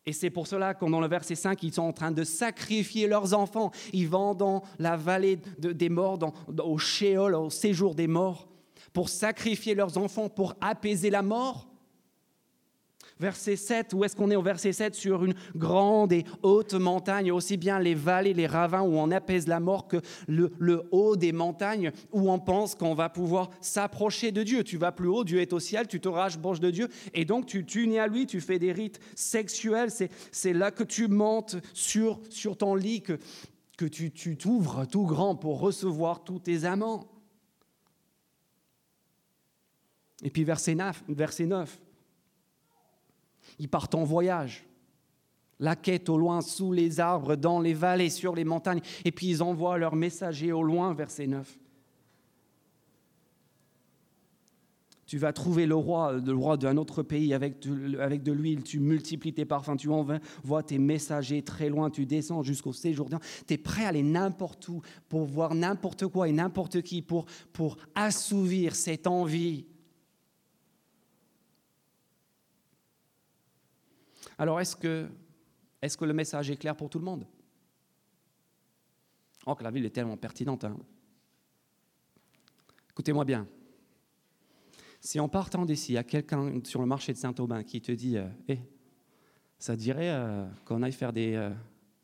Et 0.04 0.12
c'est 0.12 0.30
pour 0.30 0.48
cela 0.48 0.74
que 0.74 0.84
dans 0.84 1.00
le 1.00 1.06
verset 1.06 1.36
5, 1.36 1.62
ils 1.62 1.72
sont 1.72 1.82
en 1.82 1.92
train 1.92 2.10
de 2.10 2.24
sacrifier 2.24 3.06
leurs 3.06 3.32
enfants. 3.32 3.70
Ils 3.92 4.08
vont 4.08 4.34
dans 4.34 4.62
la 4.78 4.96
vallée 4.96 5.38
des 5.58 5.88
morts, 5.88 6.18
au 6.62 6.76
Sheol, 6.76 7.34
au 7.36 7.48
séjour 7.48 7.94
des 7.94 8.08
morts 8.08 8.51
pour 8.92 9.08
sacrifier 9.08 9.74
leurs 9.74 9.98
enfants, 9.98 10.28
pour 10.28 10.54
apaiser 10.60 11.10
la 11.10 11.22
mort? 11.22 11.72
Verset 13.22 13.54
7, 13.54 13.94
où 13.94 14.02
est-ce 14.02 14.16
qu'on 14.16 14.32
est 14.32 14.36
au 14.36 14.42
verset 14.42 14.72
7 14.72 14.96
Sur 14.96 15.24
une 15.24 15.34
grande 15.54 16.12
et 16.12 16.24
haute 16.42 16.74
montagne, 16.74 17.30
aussi 17.30 17.56
bien 17.56 17.78
les 17.78 17.94
vallées, 17.94 18.34
les 18.34 18.48
ravins 18.48 18.82
où 18.82 18.96
on 18.96 19.12
apaise 19.12 19.46
la 19.46 19.60
mort 19.60 19.86
que 19.86 19.98
le, 20.26 20.52
haut 20.90 21.14
des 21.14 21.30
montagnes 21.30 21.92
où 22.10 22.32
on 22.32 22.40
pense 22.40 22.74
qu'on 22.74 22.94
va 22.94 23.08
pouvoir 23.08 23.50
s'approcher 23.60 24.32
de 24.32 24.42
Dieu. 24.42 24.64
Tu 24.64 24.76
vas 24.76 24.90
plus 24.90 25.06
haut, 25.06 25.22
Dieu 25.22 25.40
est 25.40 25.52
au 25.52 25.60
ciel, 25.60 25.86
tu 25.86 26.00
te 26.00 26.08
rapproches 26.08 26.58
de 26.58 26.72
Dieu 26.72 26.88
et 27.14 27.24
donc 27.24 27.46
tu 27.46 27.64
t'unis 27.64 28.00
à 28.00 28.08
lui, 28.08 28.26
tu 28.26 28.40
fais 28.40 28.58
des 28.58 28.72
rites 28.72 28.98
sexuels. 29.14 29.90
C'est 30.32 30.52
là 30.52 30.72
que 30.72 30.82
tu 30.82 31.06
montes 31.06 31.56
sur, 31.74 32.20
sur 32.28 32.56
ton 32.56 32.74
lit, 32.74 33.02
que, 33.02 33.18
que 33.76 33.84
tu 33.84 34.10
t'ouvres 34.36 34.84
tout 34.86 35.04
grand 35.04 35.36
pour 35.36 35.60
recevoir 35.60 36.24
tous 36.24 36.40
tes 36.40 36.64
amants. 36.64 37.11
Et 40.22 40.30
puis 40.30 40.44
verset 40.44 40.74
9, 40.74 41.04
verset 41.08 41.46
9 41.46 41.80
ils 43.58 43.68
partent 43.68 43.94
en 43.94 44.04
voyage. 44.04 44.64
La 45.58 45.76
quête 45.76 46.08
au 46.08 46.18
loin, 46.18 46.40
sous 46.40 46.72
les 46.72 46.98
arbres, 46.98 47.36
dans 47.36 47.60
les 47.60 47.74
vallées, 47.74 48.10
sur 48.10 48.34
les 48.34 48.44
montagnes. 48.44 48.80
Et 49.04 49.12
puis 49.12 49.28
ils 49.28 49.42
envoient 49.42 49.78
leurs 49.78 49.94
messagers 49.94 50.52
au 50.52 50.62
loin, 50.62 50.92
verset 50.94 51.26
9. 51.26 51.58
Tu 55.06 55.18
vas 55.18 55.32
trouver 55.32 55.66
le 55.66 55.74
roi, 55.74 56.14
le 56.14 56.34
roi 56.34 56.56
d'un 56.56 56.78
autre 56.78 57.02
pays 57.02 57.34
avec 57.34 57.60
de, 57.60 57.98
avec 57.98 58.22
de 58.22 58.32
l'huile, 58.32 58.62
tu 58.62 58.80
multiplies 58.80 59.34
tes 59.34 59.44
parfums, 59.44 59.76
tu 59.76 59.90
envoies 59.90 60.62
tes 60.62 60.78
messagers 60.78 61.42
très 61.42 61.68
loin, 61.68 61.90
tu 61.90 62.06
descends 62.06 62.42
jusqu'au 62.42 62.72
séjour. 62.72 63.10
Tu 63.46 63.54
es 63.54 63.58
prêt 63.58 63.84
à 63.84 63.88
aller 63.88 64.02
n'importe 64.02 64.66
où 64.68 64.80
pour 65.10 65.26
voir 65.26 65.54
n'importe 65.54 66.06
quoi 66.06 66.28
et 66.28 66.32
n'importe 66.32 66.80
qui, 66.80 67.02
pour, 67.02 67.26
pour 67.52 67.76
assouvir 67.94 68.74
cette 68.74 69.06
envie 69.06 69.66
Alors, 74.42 74.60
est-ce 74.60 74.74
que, 74.74 76.04
le 76.04 76.12
message 76.12 76.50
est 76.50 76.56
clair 76.56 76.74
pour 76.74 76.90
tout 76.90 76.98
le 76.98 77.04
monde? 77.04 77.28
Oh, 79.46 79.54
que 79.54 79.62
la 79.62 79.70
ville 79.70 79.86
est 79.86 79.90
tellement 79.90 80.16
pertinente. 80.16 80.64
Hein. 80.64 80.76
Écoutez-moi 82.90 83.24
bien. 83.24 83.46
Si 85.00 85.20
en 85.20 85.28
partant 85.28 85.64
d'ici, 85.64 85.92
il 85.92 85.94
y 85.94 85.98
a 85.98 86.02
quelqu'un 86.02 86.58
sur 86.64 86.80
le 86.80 86.88
marché 86.88 87.12
de 87.12 87.18
Saint-Aubin 87.18 87.62
qui 87.62 87.80
te 87.80 87.92
dit 87.92 88.16
Hé, 88.16 88.24
eh, 88.48 88.58
ça 89.60 89.76
dirait 89.76 90.10
euh, 90.10 90.44
qu'on 90.64 90.82
aille 90.82 90.90
faire 90.90 91.12
des, 91.12 91.34
euh, 91.34 91.50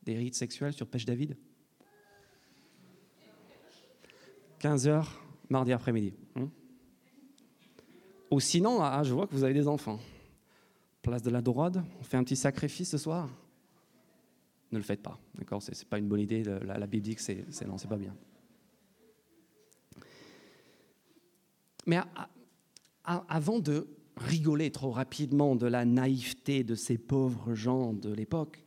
des 0.04 0.16
rites 0.16 0.36
sexuels 0.36 0.72
sur 0.72 0.86
Pêche 0.86 1.06
David? 1.06 1.36
15 4.60 4.86
heures, 4.86 5.24
mardi 5.50 5.72
après-midi. 5.72 6.14
Hein 6.36 6.48
Ou 8.30 8.38
sinon, 8.38 8.80
ah, 8.80 9.02
je 9.02 9.12
vois 9.12 9.26
que 9.26 9.34
vous 9.34 9.42
avez 9.42 9.54
des 9.54 9.66
enfants 9.66 9.98
place 11.02 11.22
de 11.22 11.30
la 11.30 11.42
droite, 11.42 11.78
on 12.00 12.02
fait 12.02 12.16
un 12.16 12.24
petit 12.24 12.36
sacrifice 12.36 12.90
ce 12.90 12.98
soir? 12.98 13.28
Ne 14.70 14.78
le 14.78 14.84
faites 14.84 15.02
pas, 15.02 15.18
d'accord? 15.34 15.62
Ce 15.62 15.70
n'est 15.70 15.88
pas 15.88 15.98
une 15.98 16.08
bonne 16.08 16.20
idée. 16.20 16.42
La, 16.42 16.86
Bible 16.86 17.04
dit 17.04 17.14
que 17.14 17.22
c'est, 17.22 17.66
non, 17.66 17.78
c'est 17.78 17.88
pas 17.88 17.96
bien. 17.96 18.14
Mais 21.86 21.98
avant 23.04 23.60
de 23.60 23.88
rigoler 24.16 24.70
trop 24.70 24.90
rapidement 24.90 25.56
de 25.56 25.66
la 25.66 25.84
naïveté 25.86 26.64
de 26.64 26.74
ces 26.74 26.98
pauvres 26.98 27.54
gens 27.54 27.94
de 27.94 28.12
l'époque, 28.12 28.62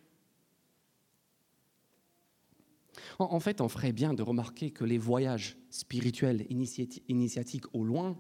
en, 3.20 3.39
fait, 3.39 3.62
on 3.62 3.70
ferait 3.70 3.91
bien 3.91 4.13
de 4.13 4.24
remarquer 4.24 4.72
que 4.72 4.84
les 4.84 4.98
voyages 4.98 5.58
spirituels 5.70 6.46
initiatiques 6.50 7.65
au 7.74 7.84
loin, 7.84 8.17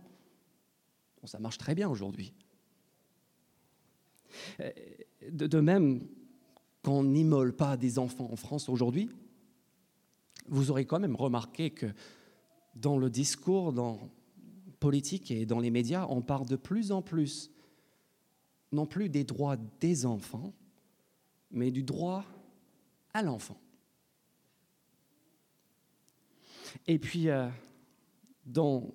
ça 1.23 1.39
marche 1.39 1.57
très 1.57 1.73
bien 1.75 1.89
aujourd'hui. 1.89 2.33
Euh, 4.59 4.71
de, 5.29 5.59
même, 5.59 6.07
qu'on 6.83 7.03
n'immole 7.03 7.55
pas 7.55 7.77
des 7.77 7.99
enfants 7.99 8.29
en 8.31 8.35
France 8.35 8.69
aujourd'hui, 8.69 9.09
vous 10.47 10.71
aurez 10.71 10.85
quand 10.85 10.99
même 10.99 11.15
remarqué 11.15 11.69
que 11.69 11.87
dans 12.75 12.97
le 12.97 13.09
discours 13.09 13.73
dans 13.73 14.09
politique 14.79 15.29
et 15.29 15.45
dans 15.45 15.59
les 15.59 15.69
médias, 15.69 16.07
on 16.09 16.21
parle 16.21 16.47
de 16.47 16.55
plus 16.55 16.91
en 16.91 17.01
plus 17.01 17.51
non 18.71 18.85
plus 18.85 19.09
des 19.09 19.23
droits 19.23 19.57
des 19.79 20.05
enfants, 20.05 20.53
mais 21.51 21.71
du 21.71 21.83
droit 21.83 22.25
à 23.13 23.21
l'enfant. 23.21 23.59
Et 26.87 26.97
puis, 26.97 27.29
euh, 27.29 27.49
dans 28.45 28.93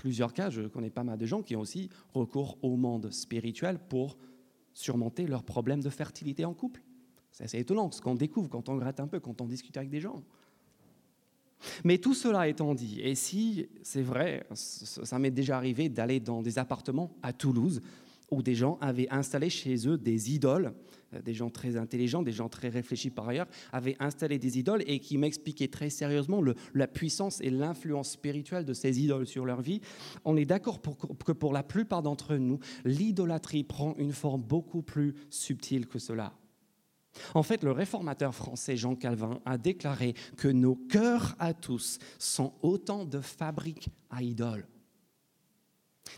plusieurs 0.00 0.32
cas, 0.32 0.48
je 0.48 0.62
connais 0.62 0.88
pas 0.88 1.04
mal 1.04 1.18
de 1.18 1.26
gens 1.26 1.42
qui 1.42 1.54
ont 1.56 1.60
aussi 1.60 1.90
recours 2.14 2.56
au 2.62 2.76
monde 2.76 3.10
spirituel 3.10 3.78
pour 3.78 4.16
surmonter 4.72 5.26
leurs 5.26 5.42
problèmes 5.42 5.82
de 5.82 5.90
fertilité 5.90 6.46
en 6.46 6.54
couple. 6.54 6.82
C'est 7.30 7.44
assez 7.44 7.58
étonnant 7.58 7.90
ce 7.90 8.00
qu'on 8.00 8.14
découvre 8.14 8.48
quand 8.48 8.70
on 8.70 8.76
gratte 8.76 8.98
un 8.98 9.06
peu, 9.06 9.20
quand 9.20 9.42
on 9.42 9.46
discute 9.46 9.76
avec 9.76 9.90
des 9.90 10.00
gens. 10.00 10.22
Mais 11.84 11.98
tout 11.98 12.14
cela 12.14 12.48
étant 12.48 12.74
dit, 12.74 12.98
et 13.02 13.14
si 13.14 13.68
c'est 13.82 14.00
vrai, 14.00 14.46
ça 14.54 15.18
m'est 15.18 15.30
déjà 15.30 15.58
arrivé 15.58 15.90
d'aller 15.90 16.18
dans 16.18 16.40
des 16.40 16.58
appartements 16.58 17.14
à 17.22 17.34
Toulouse 17.34 17.82
où 18.30 18.42
des 18.42 18.54
gens 18.54 18.78
avaient 18.80 19.08
installé 19.10 19.50
chez 19.50 19.88
eux 19.88 19.98
des 19.98 20.32
idoles, 20.32 20.72
euh, 21.14 21.20
des 21.22 21.34
gens 21.34 21.50
très 21.50 21.76
intelligents, 21.76 22.22
des 22.22 22.32
gens 22.32 22.48
très 22.48 22.68
réfléchis 22.68 23.10
par 23.10 23.28
ailleurs, 23.28 23.48
avaient 23.72 23.96
installé 24.00 24.38
des 24.38 24.58
idoles 24.58 24.82
et 24.86 25.00
qui 25.00 25.18
m'expliquaient 25.18 25.68
très 25.68 25.90
sérieusement 25.90 26.42
la 26.74 26.86
puissance 26.86 27.40
et 27.40 27.50
l'influence 27.50 28.12
spirituelle 28.12 28.64
de 28.64 28.74
ces 28.74 29.00
idoles 29.00 29.26
sur 29.26 29.44
leur 29.44 29.60
vie. 29.60 29.80
On 30.24 30.36
est 30.36 30.44
d'accord 30.44 30.80
que 31.24 31.32
pour 31.32 31.52
la 31.52 31.62
plupart 31.62 32.02
d'entre 32.02 32.36
nous, 32.36 32.58
l'idolâtrie 32.84 33.64
prend 33.64 33.94
une 33.98 34.12
forme 34.12 34.42
beaucoup 34.42 34.82
plus 34.82 35.14
subtile 35.30 35.86
que 35.86 35.98
cela. 35.98 36.34
En 37.34 37.42
fait, 37.42 37.64
le 37.64 37.72
réformateur 37.72 38.34
français 38.34 38.76
Jean 38.76 38.94
Calvin 38.94 39.40
a 39.44 39.58
déclaré 39.58 40.14
que 40.36 40.48
nos 40.48 40.76
cœurs 40.76 41.34
à 41.38 41.54
tous 41.54 41.98
sont 42.18 42.52
autant 42.62 43.04
de 43.04 43.20
fabriques 43.20 43.88
à 44.10 44.22
idoles. 44.22 44.66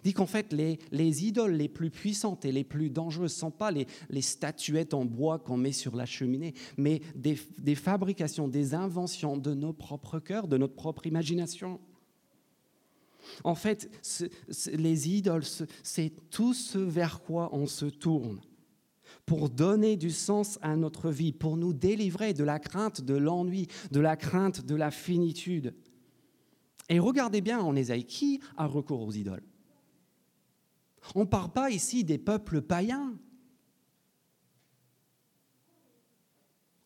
Dit 0.05 0.13
qu'en 0.13 0.27
fait, 0.27 0.53
les, 0.53 1.25
idoles 1.25 1.53
les 1.53 1.69
plus 1.69 1.91
puissantes 1.91 2.45
et 2.45 2.53
les 2.53 2.65
plus 2.65 2.91
dangereuses 2.91 3.35
ne 3.35 3.41
sont 3.41 3.51
pas 3.51 3.71
les, 3.71 3.87
statuettes 4.21 4.95
en 4.95 5.05
bois 5.05 5.39
qu'on 5.39 5.57
met 5.57 5.73
sur 5.73 5.97
la 5.97 6.07
cheminée, 6.07 6.55
mais 6.77 7.01
des, 7.15 7.39
des 7.59 7.75
fabrications, 7.75 8.49
des 8.49 8.75
inventions 8.75 9.37
de 9.37 9.55
nos 9.55 9.73
propres 9.73 10.19
cœurs, 10.19 10.49
de 10.49 10.57
notre 10.57 10.75
propre 10.75 11.07
imagination. 11.07 11.81
En 13.45 13.55
fait, 13.55 13.91
les 14.73 15.09
idoles, 15.09 15.45
c'est 15.83 16.13
tout 16.31 16.55
ce 16.55 16.79
vers 16.79 17.23
quoi 17.23 17.51
on 17.53 17.67
se 17.67 17.87
tourne 17.87 18.41
pour 19.27 19.51
donner 19.51 19.97
du 19.97 20.11
sens 20.11 20.59
à 20.63 20.77
notre 20.77 21.11
vie, 21.11 21.33
pour 21.33 21.57
nous 21.57 21.73
délivrer 21.73 22.35
de 22.35 22.45
la 22.45 22.59
crainte 22.59 23.01
de 23.01 23.15
l'ennui, 23.15 23.69
de 23.91 24.01
la 24.01 24.17
crainte 24.17 24.65
de 24.65 24.75
la 24.75 24.91
finitude. 24.91 25.75
Et 26.89 26.99
regardez 26.99 27.41
bien 27.41 27.61
en 27.61 27.77
Ésaïe, 27.77 28.05
qui 28.05 28.41
a 28.57 28.67
recours 28.67 29.03
aux 29.03 29.13
idoles? 29.13 29.45
On 31.15 31.21
ne 31.21 31.25
parle 31.25 31.51
pas 31.51 31.71
ici 31.71 32.05
des 32.05 32.19
peuples 32.19 32.63
païens. 32.63 33.15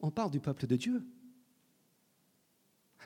On 0.00 0.10
parle 0.10 0.30
du 0.30 0.40
peuple 0.40 0.66
de 0.66 0.76
Dieu. 0.76 1.06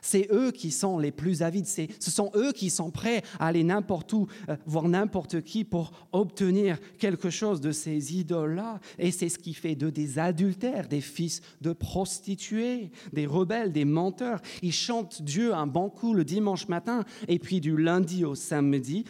C'est 0.01 0.27
eux 0.31 0.51
qui 0.51 0.71
sont 0.71 0.97
les 0.97 1.11
plus 1.11 1.43
avides, 1.43 1.67
ce 1.67 2.11
sont 2.11 2.31
eux 2.35 2.51
qui 2.53 2.71
sont 2.71 2.89
prêts 2.89 3.21
à 3.39 3.47
aller 3.47 3.63
n'importe 3.63 4.11
où, 4.13 4.27
euh, 4.49 4.57
voir 4.65 4.89
n'importe 4.89 5.41
qui 5.41 5.63
pour 5.63 5.91
obtenir 6.11 6.79
quelque 6.97 7.29
chose 7.29 7.61
de 7.61 7.71
ces 7.71 8.15
idoles-là. 8.17 8.79
Et 8.97 9.11
c'est 9.11 9.29
ce 9.29 9.37
qui 9.37 9.53
fait 9.53 9.75
d'eux 9.75 9.91
des 9.91 10.17
adultères, 10.17 10.87
des 10.87 11.01
fils 11.01 11.41
de 11.61 11.71
prostituées, 11.71 12.91
des 13.13 13.27
rebelles, 13.27 13.71
des 13.71 13.85
menteurs. 13.85 14.41
Ils 14.63 14.73
chantent 14.73 15.21
Dieu 15.21 15.53
un 15.53 15.67
bon 15.67 15.91
coup 15.91 16.15
le 16.15 16.25
dimanche 16.25 16.67
matin, 16.67 17.05
et 17.27 17.37
puis 17.37 17.61
du 17.61 17.77
lundi 17.77 18.25
au 18.25 18.33
samedi, 18.33 19.05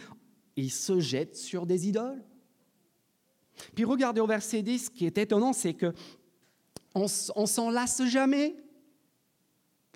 ils 0.56 0.70
se 0.70 1.00
jettent 1.00 1.36
sur 1.36 1.66
des 1.66 1.88
idoles. 1.88 2.22
Puis 3.74 3.84
regardez 3.84 4.20
au 4.20 4.26
verset 4.26 4.62
10, 4.62 4.86
ce 4.86 4.90
qui 4.90 5.06
est 5.06 5.18
étonnant, 5.18 5.52
c'est 5.52 5.74
que 5.74 5.92
on, 6.94 7.06
on 7.36 7.46
s'en 7.46 7.70
lasse 7.70 8.04
jamais. 8.04 8.56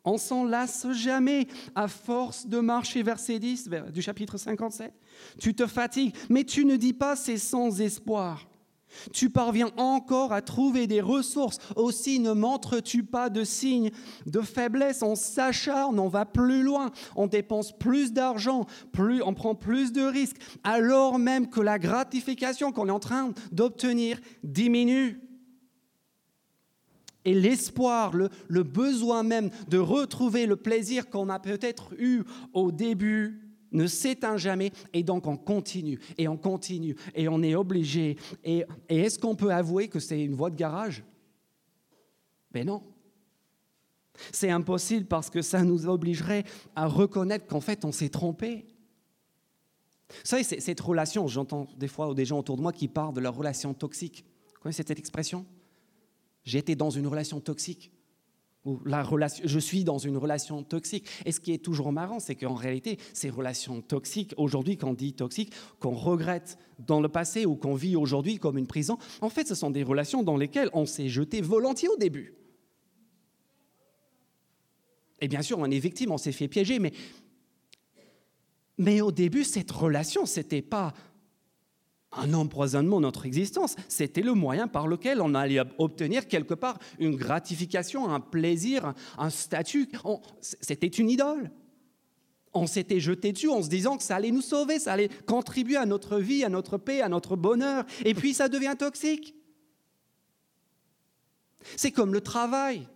On 0.05 0.19
s'en 0.19 0.45
lasse 0.45 0.87
jamais 0.92 1.49
à 1.75 1.88
force 1.88 2.47
de 2.47 2.61
marcher, 2.61 3.03
verset 3.03 3.40
10 3.40 3.69
du 3.92 4.01
chapitre 4.01 4.38
57. 4.38 4.92
Tu 5.38 5.53
te 5.53 5.66
fatigues, 5.66 6.14
mais 6.31 6.45
tu 6.45 6.64
ne 6.64 6.77
dis 6.77 6.92
pas 6.92 7.16
c'est 7.16 7.38
sans 7.38 7.81
espoir. 7.81 8.49
Tu 9.12 9.31
parviens 9.31 9.70
encore 9.77 10.33
à 10.33 10.42
trouver 10.42 10.87
des 10.87 11.01
ressources. 11.01 11.59
Aussi 11.77 12.18
ne 12.18 12.33
montres-tu 12.33 13.03
pas 13.03 13.31
de 13.31 13.44
signes 13.44 13.90
de 14.27 14.40
faiblesse. 14.40 15.03
On 15.03 15.14
s'acharne, 15.14 15.99
on 15.99 16.09
va 16.09 16.25
plus 16.25 16.62
loin, 16.62 16.90
on 17.14 17.27
dépense 17.27 17.77
plus 17.77 18.12
d'argent, 18.12 18.66
plus, 18.92 19.22
on 19.22 19.35
prend 19.35 19.55
plus 19.55 19.92
de 19.92 20.03
risques, 20.03 20.38
alors 20.64 21.18
même 21.18 21.49
que 21.49 21.61
la 21.61 21.79
gratification 21.79 22.72
qu'on 22.72 22.88
est 22.88 22.92
en 22.92 23.01
train 23.01 23.33
d'obtenir 23.53 24.18
diminue 24.42 25.20
et 27.27 27.35
l'espoir, 27.35 28.12
le, 28.14 28.62
besoin 28.62 29.25
même 29.25 29.51
de 29.68 29.79
retrouver 29.79 30.46
le 30.46 30.57
plaisir 30.57 31.11
qu'on 31.11 31.29
a 31.29 31.40
peut-être 31.40 31.92
eu 31.99 32.22
au 32.53 32.70
début 32.70 33.46
ne 33.72 33.87
s'éteint 33.87 34.37
jamais 34.37 34.72
et 34.92 35.02
donc 35.02 35.26
on 35.26 35.37
continue 35.37 35.98
et 36.18 36.29
on 36.29 36.37
continue 36.37 36.96
et 37.14 37.29
on 37.29 37.42
est 37.42 37.55
obligé. 37.55 38.16
Et, 38.44 38.64
est-ce 38.88 39.18
qu'on 39.18 39.37
peut 39.37 39.52
avouer 39.52 39.88
que 39.88 40.00
c'est 40.00 40.22
une 40.22 40.35
voie 40.35 40.50
de 40.50 40.57
garage? 40.57 41.05
Ben 42.50 42.66
non. 42.66 42.83
C'est 44.33 44.50
impossible 44.50 45.07
parce 45.07 45.29
que 45.29 45.42
ça 45.42 45.62
nous 45.62 45.87
obligerait 45.87 46.44
à 46.74 46.87
reconnaître 46.87 47.46
qu'en 47.46 47.61
fait 47.61 47.85
on 47.85 47.92
s'est 47.92 48.09
trompé. 48.09 48.66
Vous 50.09 50.16
savez, 50.24 50.44
cette 50.44 50.81
relation, 50.81 51.26
j'entends 51.26 51.66
des 51.76 51.88
fois 51.88 52.14
des 52.14 52.24
gens 52.24 52.38
autour 52.38 52.57
de 52.57 52.62
moi 52.62 52.72
qui 52.72 52.88
parlent 52.88 53.14
de 53.14 53.20
leur 53.20 53.35
relation 53.35 53.74
toxique. 53.74 54.24
Vous 54.55 54.61
connaissez 54.61 54.85
cette 54.87 54.98
expression? 54.98 55.44
J'étais 56.44 56.76
dans 56.76 56.90
une 56.90 57.09
relation 57.09 57.40
toxique. 57.40 57.90
Je 59.44 59.59
suis 59.59 59.85
dans 59.85 59.98
une 59.98 60.16
relation 60.16 60.62
toxique. 60.62 61.07
Et 61.24 61.33
ce 61.33 61.40
qui 61.40 61.52
est 61.52 61.59
toujours 61.59 61.92
marrant, 61.92 62.18
c'est 62.18 62.35
qu'en 62.35 62.55
réalité, 62.55 62.98
ces 63.12 63.31
relations 63.31 63.81
toxiques, 63.81 64.35
aujourd'hui, 64.37 64.76
quand 64.76 64.90
on 64.90 64.94
dit 64.94 65.12
toxiques, 65.12 65.52
qu'on 65.79 65.94
regrette 65.94 66.59
dans 66.79 67.00
le 67.00 67.09
passé 67.09 67.46
ou 67.46 67.57
qu'on 67.57 67.74
vit 67.74 67.96
aujourd'hui 67.96 68.38
comme 68.38 68.59
une 68.59 68.66
prison, 68.66 68.98
en 69.20 69.29
fait, 69.29 69.46
ce 69.46 69.55
sont 69.55 69.70
des 69.70 69.83
relations 69.83 70.22
dans 70.22 70.37
lesquelles 70.37 70.70
on 70.72 70.87
s'est 70.87 71.09
jeté 71.09 71.40
volontiers 71.40 71.88
au 71.88 71.96
début. 71.96 72.35
Et 75.20 75.29
bien 75.29 75.42
sûr, 75.42 75.59
on 75.59 75.70
est 75.70 75.79
victime, 75.79 76.12
on 76.12 76.18
s'est 76.18 76.33
fait 76.33 76.48
piéger, 76.48 76.79
mais, 76.79 76.92
mais 78.79 79.00
au 79.00 79.12
début, 79.12 79.44
cette 79.44 79.70
relation, 79.70 80.26
ce 80.26 80.40
n'était 80.40 80.62
pas 80.62 80.92
un 82.16 82.35
empoisonnement 82.35 82.96
de 82.96 83.02
notre 83.02 83.26
existence. 83.26 83.76
C'était 83.88 84.22
le 84.22 84.35
moyen 84.35 84.68
par 84.68 84.87
lequel 84.87 85.20
on 85.20 85.35
allait 85.35 85.61
obtenir 85.79 86.29
quelque 86.29 86.55
part 86.55 86.79
une 86.98 87.16
gratification, 87.16 88.09
un 88.09 88.20
plaisir, 88.20 88.94
un 89.18 89.31
statut. 89.31 89.88
C'était 90.40 90.87
une 90.87 91.11
idole. 91.11 91.50
On 92.55 92.66
s'était 92.66 93.00
jeté 93.00 93.33
dessus 93.33 93.50
en 93.50 93.62
se 93.62 93.68
disant 93.68 93.98
que 93.98 94.02
ça 94.02 94.16
allait 94.16 94.31
nous 94.31 94.40
sauver, 94.40 94.79
ça 94.79 94.94
allait 94.94 95.11
contribuer 95.26 95.76
à 95.76 95.85
notre 95.85 96.18
vie, 96.18 96.42
à 96.42 96.48
notre 96.48 96.79
paix, 96.79 97.02
à 97.02 97.09
notre 97.09 97.37
bonheur. 97.37 97.85
Et 98.05 98.14
puis 98.14 98.33
ça 98.33 98.48
devient 98.48 98.74
toxique. 98.79 99.35
C'est 101.76 101.90
comme 101.90 102.14
le 102.14 102.20
travail. 102.20 102.88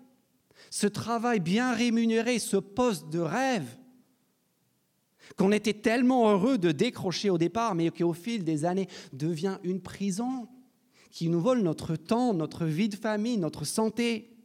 Ce 0.71 0.87
travail 0.87 1.41
bien 1.41 1.75
rémunéré, 1.75 2.39
ce 2.39 2.57
poste 2.57 3.09
de 3.11 3.19
rêve, 3.19 3.77
qu'on 5.37 5.53
était 5.53 5.75
tellement 5.75 6.31
heureux 6.31 6.59
de 6.59 6.73
décrocher 6.73 7.31
au 7.31 7.39
départ, 7.39 7.75
mais 7.75 7.91
qui 7.91 8.05
au 8.05 8.13
fil 8.13 8.45
des 8.45 8.65
années 8.65 8.89
devient 9.13 9.59
une 9.63 9.81
prison 9.81 10.49
qui 11.11 11.29
nous 11.29 11.41
vole 11.41 11.63
notre 11.63 11.97
temps, 11.97 12.35
notre 12.35 12.67
vie 12.67 12.89
de 12.89 12.97
famille, 12.97 13.37
notre 13.37 13.65
santé, 13.65 14.37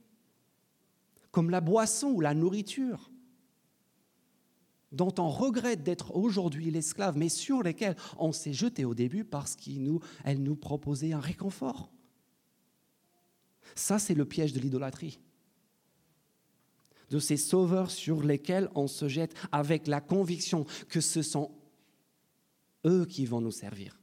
comme 1.31 1.49
la 1.49 1.61
boisson 1.61 2.11
ou 2.11 2.21
la 2.21 2.33
nourriture, 2.33 3.11
dont 4.91 5.13
on 5.19 5.29
regrette 5.29 5.83
d'être 5.83 6.15
aujourd'hui 6.15 6.71
l'esclave, 6.71 7.17
mais 7.17 7.29
sur 7.29 7.61
lesquelles 7.61 7.97
on 8.17 8.31
s'est 8.31 8.53
jeté 8.53 8.85
au 8.85 8.95
début 8.95 9.25
parce 9.25 9.55
qu'elle 9.55 9.83
nous, 9.83 9.99
nous 10.37 10.55
proposait 10.55 11.13
un 11.13 11.19
réconfort. 11.19 11.91
Ça, 13.75 13.99
c'est 13.99 14.13
le 14.13 14.25
piège 14.25 14.53
de 14.53 14.59
l'idolâtrie 14.59 15.19
de 17.09 17.19
ces 17.19 17.37
sauveurs 17.37 17.91
sur 17.91 18.23
lesquels 18.23 18.69
on 18.75 18.87
se 18.87 19.07
jette 19.07 19.35
avec 19.51 19.87
la 19.87 20.01
conviction 20.01 20.65
que 20.89 21.01
ce 21.01 21.21
sont 21.21 21.51
eux 22.85 23.05
qui 23.05 23.25
vont 23.25 23.41
nous 23.41 23.51
servir, 23.51 23.99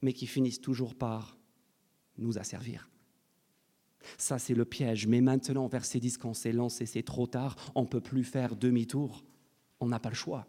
mais 0.00 0.12
qui 0.12 0.26
finissent 0.26 0.60
toujours 0.60 0.94
par 0.94 1.36
nous 2.18 2.38
asservir. 2.38 2.88
Ça, 4.18 4.38
c'est 4.38 4.54
le 4.54 4.64
piège. 4.64 5.06
Mais 5.06 5.20
maintenant, 5.20 5.68
verset 5.68 6.00
10, 6.00 6.18
quand 6.18 6.34
c'est 6.34 6.52
lancé, 6.52 6.86
c'est 6.86 7.02
trop 7.02 7.26
tard, 7.26 7.56
on 7.74 7.82
ne 7.82 7.86
peut 7.86 8.00
plus 8.00 8.24
faire 8.24 8.56
demi-tour, 8.56 9.24
on 9.80 9.88
n'a 9.88 10.00
pas 10.00 10.08
le 10.08 10.14
choix. 10.14 10.46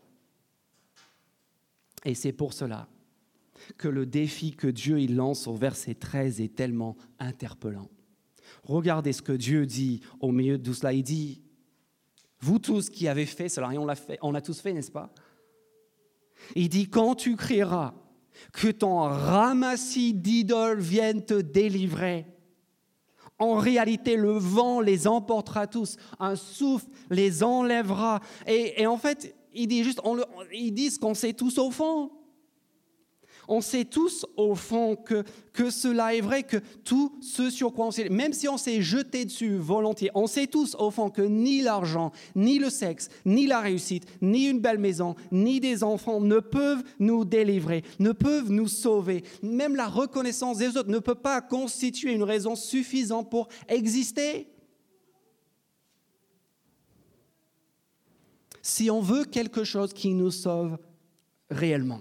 Et 2.05 2.15
c'est 2.15 2.33
pour 2.33 2.53
cela 2.53 2.89
que 3.77 3.87
le 3.87 4.05
défi 4.05 4.51
que 4.51 4.67
Dieu 4.67 4.97
lance 5.07 5.47
au 5.47 5.55
verset 5.55 5.95
13 5.95 6.41
est 6.41 6.55
tellement 6.55 6.97
interpellant. 7.19 7.89
Regardez 8.63 9.13
ce 9.13 9.21
que 9.21 9.33
Dieu 9.33 9.65
dit 9.65 10.01
au 10.19 10.31
milieu 10.31 10.57
de 10.57 10.63
tout 10.63 10.73
cela. 10.73 10.93
Il 10.93 11.03
dit, 11.03 11.41
vous 12.39 12.59
tous 12.59 12.89
qui 12.89 13.07
avez 13.07 13.25
fait 13.25 13.49
cela, 13.49 13.73
et 13.73 13.77
on 13.77 13.85
l'a 13.85 13.95
fait, 13.95 14.17
on 14.21 14.31
l'a 14.31 14.41
tous 14.41 14.59
fait, 14.59 14.73
n'est-ce 14.73 14.91
pas? 14.91 15.13
Il 16.55 16.69
dit, 16.69 16.89
quand 16.89 17.15
tu 17.15 17.35
crieras, 17.35 17.93
que 18.51 18.69
ton 18.69 19.01
ramassis 19.01 20.13
d'idoles 20.13 20.79
vienne 20.79 21.23
te 21.23 21.39
délivrer. 21.39 22.25
En 23.39 23.55
réalité, 23.55 24.15
le 24.15 24.37
vent 24.37 24.79
les 24.79 25.07
emportera 25.07 25.67
tous, 25.67 25.97
un 26.19 26.35
souffle 26.35 26.87
les 27.09 27.43
enlèvera. 27.43 28.21
Et, 28.47 28.85
en 28.87 28.97
fait, 28.97 29.35
il 29.53 29.67
dit 29.67 29.83
juste, 29.83 29.99
on 30.03 30.17
ils 30.53 30.71
disent 30.71 30.97
qu'on 30.97 31.13
sait 31.13 31.33
tous 31.33 31.57
au 31.57 31.71
fond. 31.71 32.11
On 33.47 33.61
sait 33.61 33.85
tous 33.85 34.25
au 34.37 34.55
fond 34.55 34.95
que, 34.95 35.23
que 35.51 35.69
cela 35.69 36.15
est 36.15 36.21
vrai, 36.21 36.43
que 36.43 36.57
tout 36.83 37.17
ce 37.21 37.49
sur 37.49 37.73
quoi 37.73 37.87
on 37.87 37.91
s'est, 37.91 38.09
même 38.09 38.33
si 38.33 38.47
on 38.47 38.57
s'est 38.57 38.81
jeté 38.81 39.25
dessus 39.25 39.57
volontiers, 39.57 40.11
on 40.15 40.27
sait 40.27 40.47
tous 40.47 40.75
au 40.75 40.91
fond 40.91 41.09
que 41.09 41.21
ni 41.21 41.61
l'argent, 41.61 42.11
ni 42.35 42.59
le 42.59 42.69
sexe, 42.69 43.09
ni 43.25 43.45
la 43.47 43.59
réussite, 43.59 44.05
ni 44.21 44.45
une 44.45 44.59
belle 44.59 44.79
maison, 44.79 45.15
ni 45.31 45.59
des 45.59 45.83
enfants 45.83 46.21
ne 46.21 46.39
peuvent 46.39 46.83
nous 46.99 47.25
délivrer, 47.25 47.83
ne 47.99 48.11
peuvent 48.11 48.51
nous 48.51 48.67
sauver. 48.67 49.23
Même 49.41 49.75
la 49.75 49.87
reconnaissance 49.87 50.57
des 50.57 50.77
autres 50.77 50.89
ne 50.89 50.99
peut 50.99 51.15
pas 51.15 51.41
constituer 51.41 52.13
une 52.13 52.23
raison 52.23 52.55
suffisante 52.55 53.29
pour 53.29 53.47
exister. 53.67 54.47
Si 58.61 58.89
on 58.89 59.01
veut 59.01 59.25
quelque 59.25 59.65
chose 59.65 59.91
qui 59.91 60.13
nous 60.13 60.31
sauve 60.31 60.77
réellement 61.49 61.99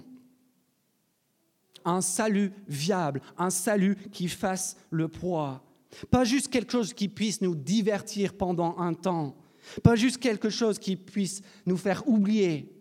un 1.84 2.00
salut 2.00 2.52
viable, 2.68 3.20
un 3.38 3.50
salut 3.50 3.96
qui 4.12 4.28
fasse 4.28 4.76
le 4.90 5.08
poids. 5.08 5.62
Pas 6.10 6.24
juste 6.24 6.48
quelque 6.48 6.72
chose 6.72 6.94
qui 6.94 7.08
puisse 7.08 7.40
nous 7.40 7.54
divertir 7.54 8.34
pendant 8.34 8.78
un 8.78 8.94
temps. 8.94 9.36
Pas 9.82 9.94
juste 9.94 10.18
quelque 10.18 10.50
chose 10.50 10.78
qui 10.78 10.96
puisse 10.96 11.42
nous 11.66 11.76
faire 11.76 12.06
oublier 12.08 12.72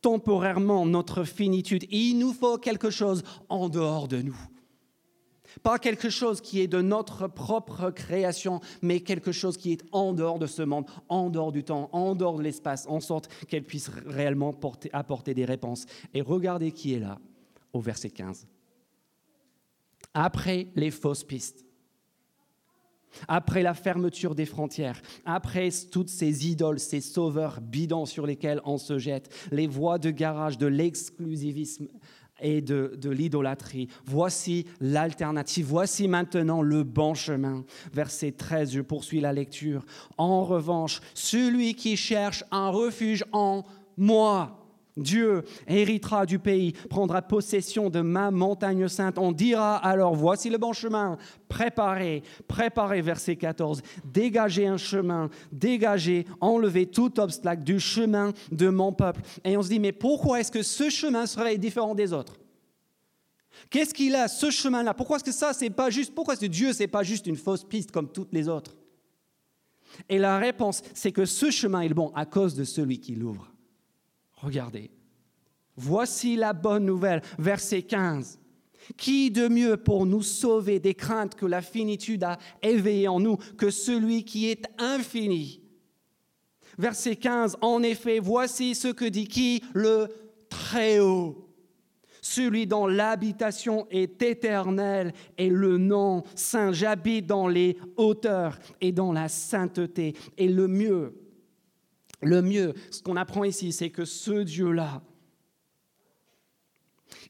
temporairement 0.00 0.84
notre 0.84 1.24
finitude. 1.24 1.86
Il 1.90 2.18
nous 2.18 2.32
faut 2.32 2.58
quelque 2.58 2.90
chose 2.90 3.22
en 3.48 3.68
dehors 3.68 4.08
de 4.08 4.20
nous. 4.20 4.36
Pas 5.62 5.78
quelque 5.78 6.10
chose 6.10 6.40
qui 6.40 6.60
est 6.60 6.66
de 6.66 6.82
notre 6.82 7.28
propre 7.28 7.90
création, 7.90 8.60
mais 8.82 9.00
quelque 9.00 9.32
chose 9.32 9.56
qui 9.56 9.72
est 9.72 9.82
en 9.92 10.12
dehors 10.12 10.38
de 10.38 10.46
ce 10.46 10.62
monde, 10.62 10.86
en 11.08 11.30
dehors 11.30 11.52
du 11.52 11.64
temps, 11.64 11.88
en 11.92 12.14
dehors 12.14 12.38
de 12.38 12.42
l'espace, 12.42 12.86
en 12.88 13.00
sorte 13.00 13.28
qu'elle 13.46 13.64
puisse 13.64 13.88
réellement 14.04 14.52
apporter 14.92 15.32
des 15.32 15.44
réponses. 15.44 15.86
Et 16.12 16.20
regardez 16.20 16.72
qui 16.72 16.94
est 16.94 17.00
là, 17.00 17.18
au 17.74 17.80
verset 17.80 18.10
15. 18.10 18.46
Après 20.14 20.68
les 20.76 20.90
fausses 20.90 21.24
pistes, 21.24 21.66
après 23.28 23.62
la 23.62 23.74
fermeture 23.74 24.34
des 24.34 24.46
frontières, 24.46 25.00
après 25.24 25.68
toutes 25.90 26.08
ces 26.08 26.48
idoles, 26.48 26.80
ces 26.80 27.00
sauveurs 27.00 27.60
bidons 27.60 28.06
sur 28.06 28.26
lesquels 28.26 28.60
on 28.64 28.78
se 28.78 28.98
jette, 28.98 29.32
les 29.52 29.66
voies 29.66 29.98
de 29.98 30.10
garage, 30.10 30.58
de 30.58 30.66
l'exclusivisme 30.66 31.88
et 32.40 32.60
de, 32.60 32.96
de 33.00 33.10
l'idolâtrie. 33.10 33.88
Voici 34.04 34.66
l'alternative, 34.80 35.66
voici 35.66 36.08
maintenant 36.08 36.62
le 36.62 36.82
bon 36.82 37.14
chemin. 37.14 37.64
Verset 37.92 38.32
13, 38.32 38.72
je 38.72 38.80
poursuis 38.80 39.20
la 39.20 39.32
lecture. 39.32 39.84
En 40.18 40.44
revanche, 40.44 41.00
celui 41.14 41.74
qui 41.74 41.96
cherche 41.96 42.44
un 42.50 42.70
refuge 42.70 43.24
en 43.32 43.62
moi, 43.96 44.63
Dieu 44.96 45.42
héritera 45.66 46.24
du 46.24 46.38
pays, 46.38 46.72
prendra 46.88 47.20
possession 47.20 47.90
de 47.90 48.00
ma 48.00 48.30
montagne 48.30 48.86
sainte. 48.86 49.18
On 49.18 49.32
dira 49.32 49.76
alors, 49.76 50.14
voici 50.14 50.50
le 50.50 50.58
bon 50.58 50.72
chemin, 50.72 51.18
préparez, 51.48 52.22
préparez, 52.46 53.02
verset 53.02 53.34
14, 53.34 53.82
dégagez 54.04 54.66
un 54.66 54.76
chemin, 54.76 55.30
dégagez, 55.50 56.26
enlevez 56.40 56.86
tout 56.86 57.18
obstacle 57.18 57.64
du 57.64 57.80
chemin 57.80 58.32
de 58.52 58.68
mon 58.68 58.92
peuple. 58.92 59.22
Et 59.44 59.56
on 59.56 59.62
se 59.62 59.68
dit, 59.68 59.80
mais 59.80 59.92
pourquoi 59.92 60.40
est-ce 60.40 60.52
que 60.52 60.62
ce 60.62 60.88
chemin 60.90 61.26
serait 61.26 61.58
différent 61.58 61.96
des 61.96 62.12
autres? 62.12 62.38
Qu'est-ce 63.70 63.94
qu'il 63.94 64.14
a, 64.14 64.28
ce 64.28 64.50
chemin-là? 64.50 64.94
Pourquoi 64.94 65.16
est-ce 65.16 65.24
que 65.24 65.32
ça, 65.32 65.52
c'est 65.52 65.70
pas 65.70 65.90
juste 65.90 66.14
Pourquoi 66.14 66.34
est-ce 66.34 66.42
que 66.42 66.46
Dieu, 66.46 66.72
c'est 66.72 66.86
pas 66.86 67.02
juste 67.02 67.26
une 67.26 67.36
fausse 67.36 67.64
piste 67.64 67.90
comme 67.90 68.08
toutes 68.08 68.32
les 68.32 68.48
autres? 68.48 68.76
Et 70.08 70.18
la 70.18 70.38
réponse, 70.38 70.82
c'est 70.92 71.12
que 71.12 71.24
ce 71.24 71.50
chemin 71.50 71.80
est 71.80 71.88
bon 71.88 72.12
à 72.14 72.26
cause 72.26 72.54
de 72.54 72.64
celui 72.64 73.00
qui 73.00 73.14
l'ouvre. 73.14 73.53
Regardez. 74.44 74.90
Voici 75.76 76.36
la 76.36 76.52
bonne 76.52 76.84
nouvelle, 76.84 77.22
verset 77.38 77.82
15. 77.82 78.38
Qui 78.98 79.30
de 79.30 79.48
mieux 79.48 79.78
pour 79.78 80.04
nous 80.04 80.22
sauver 80.22 80.78
des 80.78 80.94
craintes 80.94 81.34
que 81.34 81.46
la 81.46 81.62
finitude 81.62 82.22
a 82.24 82.38
éveillées 82.62 83.08
en 83.08 83.20
nous 83.20 83.38
que 83.56 83.70
celui 83.70 84.24
qui 84.24 84.50
est 84.50 84.66
infini? 84.78 85.62
Verset 86.76 87.16
15, 87.16 87.56
en 87.62 87.82
effet, 87.82 88.18
voici 88.18 88.74
ce 88.74 88.88
que 88.88 89.06
dit 89.06 89.28
qui? 89.28 89.62
Le 89.72 90.08
Très-Haut, 90.50 91.48
celui 92.20 92.66
dont 92.66 92.86
l'habitation 92.86 93.86
est 93.90 94.20
éternelle 94.22 95.14
et 95.38 95.48
le 95.48 95.78
nom 95.78 96.22
saint. 96.34 96.72
J'habite 96.72 97.26
dans 97.26 97.48
les 97.48 97.78
hauteurs 97.96 98.58
et 98.82 98.92
dans 98.92 99.12
la 99.12 99.28
sainteté. 99.28 100.14
Et 100.36 100.48
le 100.48 100.68
mieux, 100.68 101.23
le 102.24 102.42
mieux, 102.42 102.74
ce 102.90 103.02
qu'on 103.02 103.16
apprend 103.16 103.44
ici, 103.44 103.72
c'est 103.72 103.90
que 103.90 104.04
ce 104.04 104.42
Dieu-là, 104.42 105.02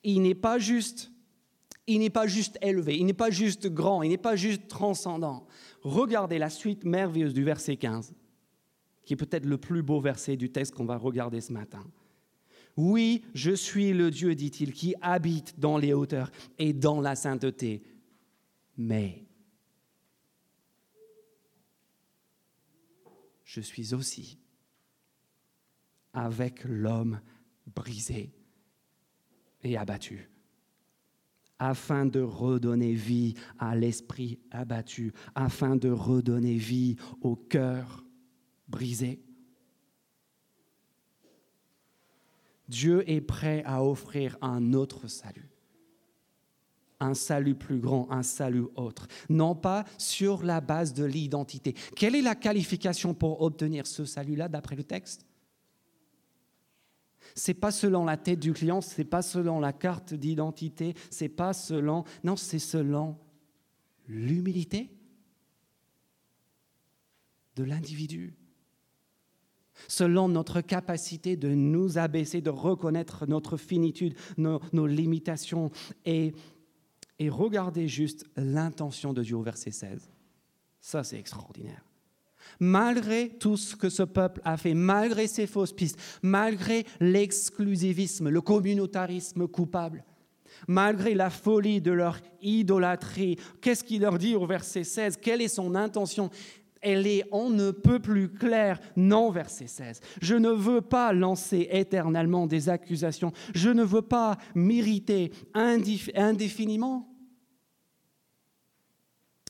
il 0.02 0.22
n'est 0.22 0.34
pas 0.34 0.58
juste, 0.58 1.10
il 1.86 2.00
n'est 2.00 2.10
pas 2.10 2.26
juste 2.26 2.58
élevé, 2.62 2.96
il 2.96 3.06
n'est 3.06 3.12
pas 3.12 3.30
juste 3.30 3.66
grand, 3.68 4.02
il 4.02 4.10
n'est 4.10 4.16
pas 4.16 4.36
juste 4.36 4.68
transcendant. 4.68 5.46
Regardez 5.82 6.38
la 6.38 6.50
suite 6.50 6.84
merveilleuse 6.84 7.34
du 7.34 7.44
verset 7.44 7.76
15, 7.76 8.14
qui 9.04 9.14
est 9.14 9.16
peut-être 9.16 9.46
le 9.46 9.58
plus 9.58 9.82
beau 9.82 10.00
verset 10.00 10.36
du 10.36 10.50
texte 10.50 10.74
qu'on 10.74 10.86
va 10.86 10.96
regarder 10.96 11.40
ce 11.40 11.52
matin. 11.52 11.84
Oui, 12.76 13.24
je 13.34 13.52
suis 13.52 13.92
le 13.92 14.10
Dieu, 14.10 14.34
dit-il, 14.34 14.72
qui 14.72 14.94
habite 15.00 15.58
dans 15.60 15.78
les 15.78 15.92
hauteurs 15.92 16.30
et 16.58 16.72
dans 16.72 17.00
la 17.00 17.14
sainteté. 17.14 17.82
Mais 18.76 19.24
je 23.44 23.60
suis 23.60 23.94
aussi 23.94 24.38
avec 26.14 26.64
l'homme 26.64 27.20
brisé 27.74 28.32
et 29.62 29.76
abattu, 29.76 30.30
afin 31.58 32.06
de 32.06 32.20
redonner 32.20 32.94
vie 32.94 33.34
à 33.58 33.74
l'esprit 33.74 34.38
abattu, 34.50 35.12
afin 35.34 35.76
de 35.76 35.90
redonner 35.90 36.56
vie 36.56 36.96
au 37.20 37.36
cœur 37.36 38.04
brisé. 38.68 39.20
Dieu 42.68 43.08
est 43.10 43.20
prêt 43.20 43.62
à 43.66 43.84
offrir 43.84 44.38
un 44.40 44.72
autre 44.72 45.06
salut 45.08 45.50
un 47.00 47.14
salut 47.14 47.54
plus 47.54 47.78
grand, 47.78 48.10
un 48.10 48.22
salut 48.22 48.66
autre, 48.76 49.06
non 49.28 49.54
pas 49.54 49.84
sur 49.98 50.42
la 50.42 50.60
base 50.60 50.94
de 50.94 51.04
l'identité. 51.04 51.74
Quelle 51.96 52.14
est 52.14 52.22
la 52.22 52.34
qualification 52.34 53.14
pour 53.14 53.42
obtenir 53.42 53.86
ce 53.86 54.04
salut-là 54.04 54.48
d'après 54.48 54.76
le 54.76 54.84
texte? 54.84 55.26
C'est 57.34 57.54
pas 57.54 57.70
selon 57.70 58.04
la 58.04 58.16
tête 58.16 58.38
du 58.38 58.52
client, 58.52 58.80
c'est 58.80 59.04
pas 59.04 59.22
selon 59.22 59.60
la 59.60 59.72
carte 59.72 60.14
d'identité, 60.14 60.94
c'est 61.10 61.28
pas 61.28 61.52
selon 61.52 62.04
non, 62.22 62.36
c'est 62.36 62.58
selon 62.58 63.16
l'humilité 64.06 64.90
de 67.56 67.64
l'individu. 67.64 68.34
Selon 69.88 70.28
notre 70.28 70.60
capacité 70.60 71.36
de 71.36 71.48
nous 71.48 71.98
abaisser, 71.98 72.40
de 72.40 72.50
reconnaître 72.50 73.26
notre 73.26 73.56
finitude, 73.56 74.14
nos, 74.36 74.86
limitations 74.86 75.72
et, 76.04 76.32
et 77.18 77.28
regardez 77.28 77.88
juste 77.88 78.24
l'intention 78.36 79.12
de 79.12 79.22
Dieu 79.22 79.36
au 79.36 79.42
verset 79.42 79.72
16. 79.72 80.10
Ça, 80.80 81.02
c'est 81.02 81.18
extraordinaire 81.18 81.84
malgré 82.60 83.28
tout 83.28 83.56
ce 83.56 83.76
que 83.76 83.88
ce 83.88 84.02
peuple 84.02 84.40
a 84.44 84.56
fait, 84.56 84.74
malgré 84.74 85.26
ses 85.26 85.46
fausses 85.46 85.72
pistes, 85.72 85.98
malgré 86.22 86.84
l'exclusivisme, 87.00 88.28
le 88.28 88.40
communautarisme 88.40 89.46
coupable, 89.46 90.04
malgré 90.68 91.14
la 91.14 91.30
folie 91.30 91.80
de 91.80 91.92
leur 91.92 92.18
idolâtrie. 92.42 93.36
Qu'est-ce 93.60 93.84
qu'il 93.84 94.02
leur 94.02 94.18
dit 94.18 94.34
au 94.34 94.46
verset 94.46 94.84
16 94.84 95.18
Quelle 95.20 95.42
est 95.42 95.48
son 95.48 95.74
intention? 95.74 96.30
Elle 96.80 97.06
est 97.06 97.24
on 97.32 97.48
ne 97.48 97.70
peut 97.70 97.98
plus 97.98 98.28
claire. 98.28 98.78
Non, 98.94 99.30
verset 99.30 99.66
16. 99.66 100.00
Je 100.20 100.34
ne 100.34 100.50
veux 100.50 100.82
pas 100.82 101.14
lancer 101.14 101.68
éternellement 101.70 102.46
des 102.46 102.68
accusations. 102.68 103.32
Je 103.54 103.70
ne 103.70 103.82
veux 103.82 104.02
pas 104.02 104.36
m'irriter 104.54 105.32
indéfiniment. 105.54 107.13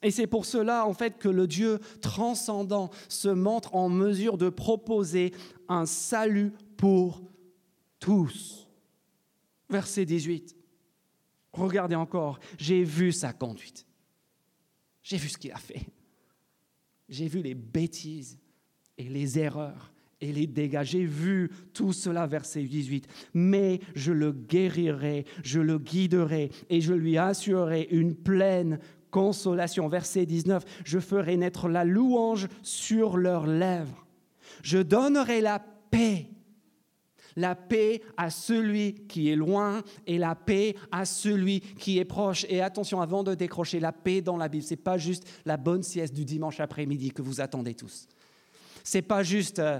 Et 0.04 0.10
c'est 0.10 0.26
pour 0.26 0.44
cela, 0.44 0.86
en 0.86 0.92
fait, 0.92 1.18
que 1.18 1.30
le 1.30 1.46
Dieu 1.46 1.80
transcendant 2.02 2.90
se 3.08 3.28
montre 3.28 3.74
en 3.74 3.88
mesure 3.88 4.36
de 4.36 4.50
proposer 4.50 5.32
un 5.66 5.86
salut 5.86 6.52
pour 6.76 7.22
tous. 7.98 8.68
Verset 9.70 10.04
18. 10.04 10.54
Regardez 11.52 11.94
encore, 11.94 12.38
j'ai 12.58 12.84
vu 12.84 13.12
sa 13.12 13.32
conduite. 13.32 13.86
J'ai 15.02 15.16
vu 15.16 15.30
ce 15.30 15.38
qu'il 15.38 15.52
a 15.52 15.56
fait. 15.56 15.86
J'ai 17.08 17.26
vu 17.26 17.40
les 17.40 17.54
bêtises 17.54 18.38
et 18.98 19.08
les 19.08 19.38
erreurs 19.38 19.94
et 20.20 20.32
les 20.32 20.46
dégâts. 20.46 20.82
J'ai 20.84 21.06
vu 21.06 21.50
tout 21.72 21.94
cela, 21.94 22.26
verset 22.26 22.64
18. 22.64 23.06
Mais 23.32 23.80
je 23.94 24.12
le 24.12 24.32
guérirai, 24.32 25.24
je 25.42 25.60
le 25.60 25.78
guiderai 25.78 26.50
et 26.68 26.82
je 26.82 26.92
lui 26.92 27.16
assurerai 27.16 27.88
une 27.90 28.14
pleine 28.14 28.78
consolation. 29.14 29.86
Verset 29.86 30.26
19, 30.26 30.64
je 30.84 30.98
ferai 30.98 31.36
naître 31.36 31.68
la 31.68 31.84
louange 31.84 32.48
sur 32.62 33.16
leurs 33.16 33.46
lèvres. 33.46 34.04
Je 34.64 34.78
donnerai 34.78 35.40
la 35.40 35.60
paix. 35.60 36.30
La 37.36 37.54
paix 37.54 38.02
à 38.16 38.30
celui 38.30 39.06
qui 39.06 39.30
est 39.30 39.36
loin 39.36 39.82
et 40.08 40.18
la 40.18 40.34
paix 40.34 40.74
à 40.90 41.04
celui 41.04 41.60
qui 41.60 41.98
est 41.98 42.04
proche. 42.04 42.44
Et 42.48 42.60
attention, 42.60 43.00
avant 43.00 43.22
de 43.22 43.36
décrocher 43.36 43.78
la 43.78 43.92
paix 43.92 44.20
dans 44.20 44.36
la 44.36 44.48
Bible, 44.48 44.64
ce 44.64 44.70
n'est 44.70 44.78
pas 44.78 44.98
juste 44.98 45.28
la 45.44 45.56
bonne 45.56 45.84
sieste 45.84 46.12
du 46.12 46.24
dimanche 46.24 46.58
après-midi 46.58 47.12
que 47.12 47.22
vous 47.22 47.40
attendez 47.40 47.74
tous. 47.74 48.08
Ce 48.82 48.98
n'est 48.98 49.02
pas 49.02 49.22
juste 49.22 49.60
euh, 49.60 49.78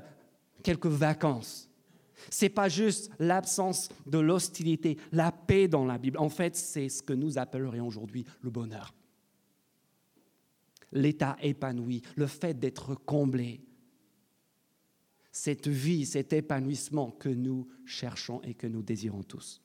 quelques 0.62 0.86
vacances. 0.86 1.68
C'est 2.30 2.48
pas 2.48 2.68
juste 2.68 3.10
l'absence 3.18 3.88
de 4.06 4.18
l'hostilité, 4.18 4.96
la 5.10 5.32
paix 5.32 5.66
dans 5.66 5.84
la 5.84 5.98
Bible. 5.98 6.18
En 6.18 6.28
fait, 6.28 6.54
c'est 6.54 6.88
ce 6.88 7.02
que 7.02 7.12
nous 7.12 7.36
appellerions 7.36 7.86
aujourd'hui 7.86 8.24
le 8.42 8.50
bonheur 8.50 8.94
l'état 10.92 11.36
épanoui, 11.42 12.02
le 12.16 12.26
fait 12.26 12.58
d'être 12.58 12.94
comblé. 12.94 13.60
Cette 15.30 15.66
vie, 15.66 16.06
cet 16.06 16.32
épanouissement 16.32 17.10
que 17.10 17.28
nous 17.28 17.68
cherchons 17.84 18.40
et 18.42 18.54
que 18.54 18.66
nous 18.66 18.82
désirons 18.82 19.24
tous. 19.24 19.60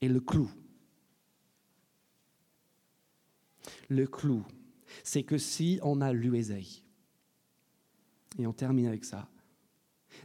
Et 0.00 0.08
le 0.08 0.20
clou, 0.20 0.50
le 3.88 4.06
clou, 4.06 4.44
c'est 5.02 5.22
que 5.22 5.38
si 5.38 5.78
on 5.82 6.00
a 6.00 6.12
lu 6.12 6.36
Ésaïe, 6.36 6.84
et 8.38 8.46
on 8.46 8.52
termine 8.52 8.86
avec 8.86 9.04
ça, 9.04 9.28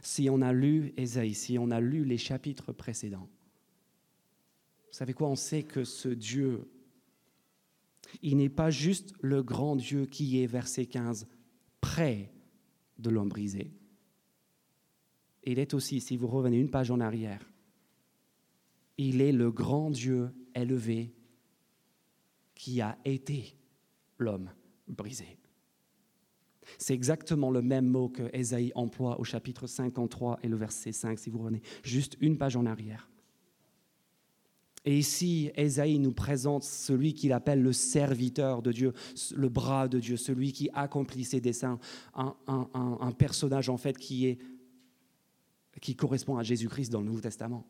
si 0.02 0.28
on 0.30 0.40
a 0.42 0.52
lu 0.52 0.92
Ésaïe, 0.96 1.34
si 1.34 1.58
on 1.58 1.70
a 1.70 1.80
lu 1.80 2.04
les 2.04 2.18
chapitres 2.18 2.72
précédents, 2.72 3.28
vous 4.86 4.98
savez 4.98 5.12
quoi 5.12 5.28
On 5.28 5.36
sait 5.36 5.64
que 5.64 5.82
ce 5.82 6.08
Dieu, 6.08 6.70
il 8.22 8.36
n'est 8.36 8.48
pas 8.48 8.70
juste 8.70 9.14
le 9.20 9.42
grand 9.42 9.76
Dieu 9.76 10.06
qui 10.06 10.42
est, 10.42 10.46
verset 10.46 10.86
15, 10.86 11.26
près 11.80 12.32
de 12.98 13.10
l'homme 13.10 13.28
brisé. 13.28 13.72
Il 15.44 15.58
est 15.58 15.74
aussi, 15.74 16.00
si 16.00 16.16
vous 16.16 16.26
revenez 16.26 16.58
une 16.58 16.70
page 16.70 16.90
en 16.90 17.00
arrière, 17.00 17.50
il 18.96 19.20
est 19.20 19.32
le 19.32 19.50
grand 19.50 19.90
Dieu 19.90 20.30
élevé 20.54 21.14
qui 22.54 22.80
a 22.80 22.96
été 23.04 23.56
l'homme 24.18 24.50
brisé. 24.88 25.38
C'est 26.78 26.94
exactement 26.94 27.50
le 27.50 27.60
même 27.60 27.86
mot 27.86 28.08
que 28.08 28.30
Ésaïe 28.32 28.72
emploie 28.74 29.20
au 29.20 29.24
chapitre 29.24 29.66
53 29.66 30.40
et 30.42 30.48
le 30.48 30.56
verset 30.56 30.92
5, 30.92 31.18
si 31.18 31.30
vous 31.30 31.38
revenez 31.38 31.62
juste 31.82 32.16
une 32.20 32.38
page 32.38 32.56
en 32.56 32.64
arrière. 32.64 33.10
Et 34.84 34.98
ici, 34.98 35.50
Ésaïe 35.56 35.98
nous 35.98 36.12
présente 36.12 36.62
celui 36.62 37.14
qu'il 37.14 37.32
appelle 37.32 37.62
le 37.62 37.72
serviteur 37.72 38.60
de 38.60 38.70
Dieu, 38.70 38.92
le 39.34 39.48
bras 39.48 39.88
de 39.88 39.98
Dieu, 39.98 40.16
celui 40.16 40.52
qui 40.52 40.68
accomplit 40.74 41.24
ses 41.24 41.40
desseins, 41.40 41.78
un, 42.14 43.12
personnage 43.16 43.70
en 43.70 43.78
fait 43.78 43.96
qui, 43.96 44.38
qui 45.80 45.96
correspond 45.96 46.36
à 46.36 46.42
Jésus-Christ 46.42 46.90
dans 46.90 47.00
le 47.00 47.06
Nouveau 47.06 47.20
Testament 47.20 47.66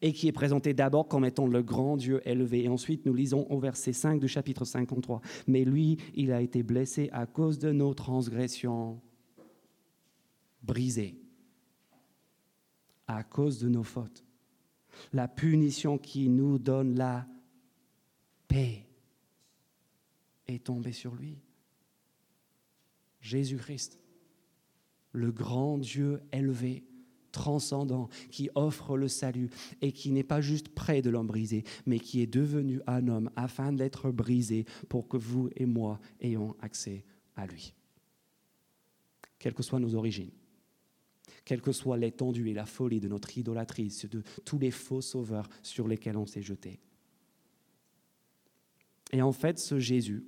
et 0.00 0.12
qui 0.12 0.28
est 0.28 0.32
présenté 0.32 0.74
d'abord 0.74 1.08
comme 1.08 1.24
étant 1.24 1.46
le 1.46 1.62
grand 1.62 1.96
Dieu 1.96 2.20
élevé. 2.26 2.64
Et 2.64 2.68
ensuite, 2.68 3.06
nous 3.06 3.14
lisons 3.14 3.46
au 3.50 3.58
verset 3.58 3.92
5 3.92 4.20
du 4.20 4.28
chapitre 4.28 4.64
53. 4.64 5.20
Mais 5.46 5.64
lui, 5.64 5.98
il 6.14 6.32
a 6.32 6.40
été 6.40 6.62
blessé 6.62 7.08
à 7.12 7.26
cause 7.26 7.58
de 7.58 7.72
nos 7.72 7.94
transgressions, 7.94 9.00
brisé 10.62 11.16
à 13.06 13.22
cause 13.22 13.58
de 13.58 13.68
nos 13.68 13.82
fautes. 13.82 14.24
La 15.12 15.28
punition 15.28 15.98
qui 15.98 16.28
nous 16.28 16.58
donne 16.58 16.96
la 16.96 17.26
paix 18.48 18.86
est 20.46 20.64
tombée 20.64 20.92
sur 20.92 21.14
lui. 21.14 21.38
Jésus-Christ, 23.20 23.98
le 25.12 25.32
grand 25.32 25.78
Dieu 25.78 26.20
élevé, 26.32 26.84
transcendant, 27.32 28.08
qui 28.30 28.50
offre 28.54 28.96
le 28.96 29.08
salut 29.08 29.50
et 29.80 29.92
qui 29.92 30.12
n'est 30.12 30.22
pas 30.22 30.40
juste 30.40 30.68
près 30.68 31.02
de 31.02 31.10
l'homme 31.10 31.26
brisé, 31.26 31.64
mais 31.86 31.98
qui 31.98 32.20
est 32.20 32.26
devenu 32.26 32.80
un 32.86 33.08
homme 33.08 33.30
afin 33.34 33.72
d'être 33.72 34.10
brisé 34.10 34.66
pour 34.88 35.08
que 35.08 35.16
vous 35.16 35.48
et 35.56 35.66
moi 35.66 36.00
ayons 36.20 36.54
accès 36.60 37.04
à 37.34 37.46
lui. 37.46 37.74
Quelles 39.38 39.54
que 39.54 39.62
soient 39.62 39.80
nos 39.80 39.94
origines, 39.94 40.30
quelle 41.44 41.60
que 41.60 41.72
soit 41.72 41.96
l'étendue 41.96 42.48
et 42.48 42.54
la 42.54 42.66
folie 42.66 43.00
de 43.00 43.08
notre 43.08 43.36
idolâtrie, 43.36 43.94
de 44.10 44.22
tous 44.44 44.58
les 44.58 44.70
faux 44.70 45.00
sauveurs 45.00 45.48
sur 45.62 45.88
lesquels 45.88 46.16
on 46.16 46.26
s'est 46.26 46.42
jeté. 46.42 46.80
Et 49.12 49.22
en 49.22 49.32
fait, 49.32 49.58
ce 49.58 49.78
Jésus, 49.78 50.24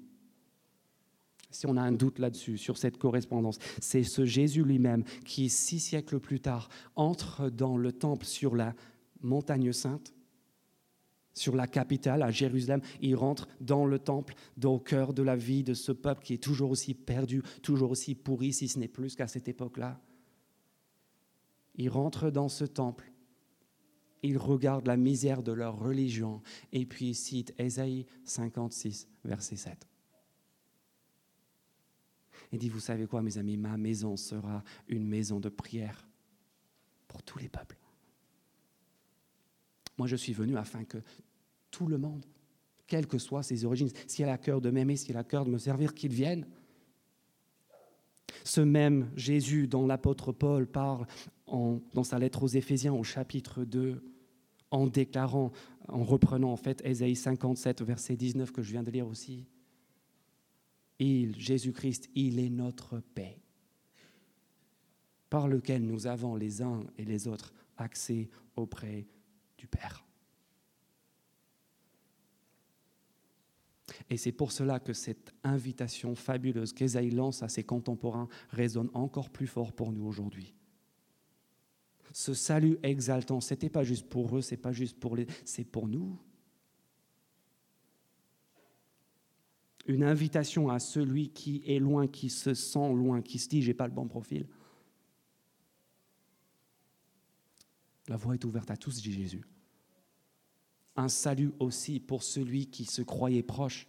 si 1.50 1.66
on 1.66 1.76
a 1.76 1.82
un 1.82 1.92
doute 1.92 2.18
là-dessus, 2.18 2.58
sur 2.58 2.76
cette 2.76 2.98
correspondance. 2.98 3.58
C'est 3.80 4.02
ce 4.02 4.24
Jésus 4.24 4.62
lui-même 4.62 5.04
qui, 5.24 5.48
six 5.48 5.80
siècles 5.80 6.20
plus 6.20 6.40
tard, 6.40 6.68
entre 6.94 7.48
dans 7.50 7.76
le 7.76 7.92
temple 7.92 8.26
sur 8.26 8.54
la 8.54 8.74
montagne 9.22 9.72
sainte, 9.72 10.12
sur 11.32 11.54
la 11.56 11.66
capitale, 11.66 12.22
à 12.22 12.30
Jérusalem. 12.30 12.80
Il 13.00 13.14
rentre 13.14 13.48
dans 13.60 13.86
le 13.86 13.98
temple, 13.98 14.34
au 14.62 14.78
cœur 14.78 15.12
de 15.12 15.22
la 15.22 15.36
vie 15.36 15.62
de 15.62 15.74
ce 15.74 15.92
peuple 15.92 16.22
qui 16.22 16.34
est 16.34 16.42
toujours 16.42 16.70
aussi 16.70 16.94
perdu, 16.94 17.42
toujours 17.62 17.90
aussi 17.90 18.14
pourri, 18.14 18.52
si 18.52 18.68
ce 18.68 18.78
n'est 18.78 18.88
plus 18.88 19.16
qu'à 19.16 19.26
cette 19.26 19.48
époque-là. 19.48 20.00
Il 21.76 21.88
rentre 21.88 22.30
dans 22.30 22.48
ce 22.48 22.64
temple. 22.64 23.12
Il 24.22 24.38
regarde 24.38 24.86
la 24.86 24.96
misère 24.96 25.42
de 25.42 25.52
leur 25.52 25.78
religion 25.78 26.42
et 26.72 26.86
puis 26.86 27.10
il 27.10 27.14
cite 27.14 27.54
Ésaïe 27.58 28.06
56, 28.24 29.08
verset 29.24 29.56
7 29.56 29.86
et 32.52 32.58
dit, 32.58 32.68
vous 32.68 32.80
savez 32.80 33.06
quoi, 33.06 33.22
mes 33.22 33.38
amis, 33.38 33.56
ma 33.56 33.76
maison 33.76 34.16
sera 34.16 34.62
une 34.88 35.06
maison 35.06 35.40
de 35.40 35.48
prière 35.48 36.08
pour 37.08 37.22
tous 37.22 37.38
les 37.38 37.48
peuples. 37.48 37.78
Moi, 39.98 40.06
je 40.06 40.16
suis 40.16 40.32
venu 40.32 40.56
afin 40.56 40.84
que 40.84 40.98
tout 41.70 41.86
le 41.86 41.98
monde, 41.98 42.24
quelles 42.86 43.06
que 43.06 43.18
soient 43.18 43.42
ses 43.42 43.64
origines, 43.64 43.90
s'il 44.06 44.24
a 44.24 44.28
la 44.28 44.38
cœur 44.38 44.60
de 44.60 44.70
m'aimer, 44.70 44.96
s'il 44.96 45.16
a 45.16 45.20
la 45.20 45.24
cœur 45.24 45.44
de 45.44 45.50
me 45.50 45.58
servir, 45.58 45.94
qu'il 45.94 46.12
vienne. 46.12 46.46
Ce 48.44 48.60
même 48.60 49.10
Jésus 49.16 49.66
dont 49.66 49.86
l'apôtre 49.86 50.32
Paul 50.32 50.66
parle 50.66 51.06
dans 51.46 52.04
sa 52.04 52.18
lettre 52.18 52.42
aux 52.42 52.48
Éphésiens 52.48 52.92
au 52.92 53.04
chapitre 53.04 53.64
2, 53.64 54.02
en 54.70 54.86
déclarant, 54.86 55.52
en 55.88 56.04
reprenant 56.04 56.52
en 56.52 56.56
fait 56.56 56.82
Ésaïe 56.84 57.16
57, 57.16 57.82
verset 57.82 58.16
19 58.16 58.52
que 58.52 58.62
je 58.62 58.72
viens 58.72 58.82
de 58.82 58.90
lire 58.90 59.06
aussi, 59.06 59.46
il, 60.98 61.38
Jésus-Christ, 61.38 62.08
il 62.14 62.38
est 62.38 62.50
notre 62.50 63.00
paix, 63.14 63.38
par 65.28 65.48
lequel 65.48 65.84
nous 65.84 66.06
avons 66.06 66.34
les 66.34 66.62
uns 66.62 66.80
et 66.96 67.04
les 67.04 67.28
autres 67.28 67.52
accès 67.76 68.30
auprès 68.56 69.06
du 69.58 69.66
Père. 69.66 70.05
Et 74.10 74.16
c'est 74.16 74.32
pour 74.32 74.52
cela 74.52 74.80
que 74.80 74.92
cette 74.92 75.34
invitation 75.44 76.14
fabuleuse 76.14 76.72
qu'Ésaïe 76.72 77.10
lance 77.10 77.42
à 77.42 77.48
ses 77.48 77.64
contemporains 77.64 78.28
résonne 78.50 78.90
encore 78.94 79.30
plus 79.30 79.46
fort 79.46 79.72
pour 79.72 79.92
nous 79.92 80.06
aujourd'hui. 80.06 80.54
Ce 82.12 82.34
salut 82.34 82.78
exaltant, 82.82 83.40
ce 83.40 83.54
n'était 83.54 83.68
pas 83.68 83.84
juste 83.84 84.08
pour 84.08 84.36
eux, 84.36 84.42
c'est 84.42 84.56
pas 84.56 84.72
juste 84.72 84.98
pour 84.98 85.16
les, 85.16 85.26
c'est 85.44 85.64
pour 85.64 85.88
nous. 85.88 86.18
une 89.86 90.02
invitation 90.02 90.68
à 90.68 90.78
celui 90.78 91.30
qui 91.30 91.62
est 91.66 91.78
loin, 91.78 92.06
qui 92.06 92.28
se 92.28 92.54
sent 92.54 92.92
loin, 92.92 93.22
qui 93.22 93.38
se 93.38 93.48
dit 93.48 93.62
j'ai 93.62 93.74
pas 93.74 93.86
le 93.86 93.94
bon 93.94 94.08
profil. 94.08 94.46
La 98.08 98.16
voie 98.16 98.34
est 98.34 98.44
ouverte 98.44 98.70
à 98.70 98.76
tous, 98.76 99.00
dit 99.00 99.12
Jésus. 99.12 99.42
Un 100.96 101.08
salut 101.08 101.52
aussi 101.58 102.00
pour 102.00 102.22
celui 102.22 102.66
qui 102.66 102.84
se 102.84 103.02
croyait 103.02 103.42
proche, 103.42 103.86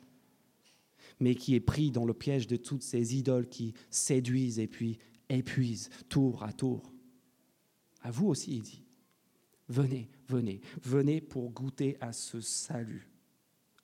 mais 1.19 1.35
qui 1.35 1.55
est 1.55 1.59
pris 1.59 1.91
dans 1.91 2.05
le 2.05 2.13
piège 2.13 2.47
de 2.47 2.57
toutes 2.57 2.83
ces 2.83 3.15
idoles 3.15 3.47
qui 3.47 3.73
séduisent 3.89 4.59
et 4.59 4.67
puis 4.67 4.97
épuisent 5.29 5.89
tour 6.09 6.43
à 6.43 6.53
tour. 6.53 6.93
À 8.01 8.11
vous 8.11 8.27
aussi, 8.27 8.57
il 8.57 8.61
dit. 8.61 8.83
Venez, 9.69 10.09
venez, 10.27 10.61
venez 10.81 11.19
pour 11.19 11.49
goûter 11.51 11.97
à 11.99 12.13
ce 12.13 12.39
salut 12.39 13.09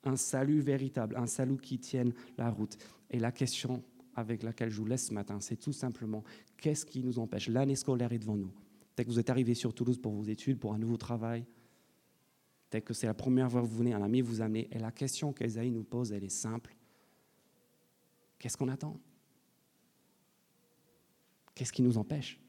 un 0.04 0.16
salut 0.16 0.60
véritable, 0.60 1.16
un 1.16 1.26
salut 1.26 1.56
qui 1.56 1.78
tienne 1.78 2.12
la 2.38 2.50
route. 2.50 2.76
Et 3.10 3.18
la 3.18 3.32
question 3.32 3.82
avec 4.14 4.42
laquelle 4.42 4.70
je 4.70 4.76
vous 4.76 4.86
laisse 4.86 5.08
ce 5.08 5.14
matin, 5.14 5.40
c'est 5.40 5.56
tout 5.56 5.72
simplement 5.72 6.22
qu'est-ce 6.56 6.86
qui 6.86 7.02
nous 7.02 7.18
empêche? 7.18 7.48
L'année 7.48 7.76
scolaire 7.76 8.12
est 8.12 8.18
devant 8.18 8.36
nous. 8.36 8.52
Peut-être 8.94 9.08
que 9.08 9.12
vous 9.12 9.18
êtes 9.18 9.30
arrivé 9.30 9.54
sur 9.54 9.74
Toulouse 9.74 9.98
pour 9.98 10.12
vos 10.12 10.24
études, 10.24 10.58
pour 10.58 10.74
un 10.74 10.78
nouveau 10.78 10.96
travail. 10.96 11.44
Que 12.82 12.92
c'est 12.92 13.06
la 13.06 13.14
première 13.14 13.50
fois 13.50 13.60
que 13.60 13.66
vous 13.66 13.76
venez, 13.76 13.92
un 13.92 14.02
ami 14.02 14.20
vous 14.20 14.40
amener. 14.40 14.68
Et 14.72 14.78
la 14.78 14.90
question 14.90 15.32
qu'Esaïe 15.32 15.70
nous 15.70 15.84
pose, 15.84 16.12
elle 16.12 16.24
est 16.24 16.28
simple. 16.28 16.74
Qu'est-ce 18.38 18.56
qu'on 18.56 18.68
attend? 18.68 19.00
Qu'est-ce 21.54 21.72
qui 21.72 21.82
nous 21.82 21.98
empêche 21.98 22.40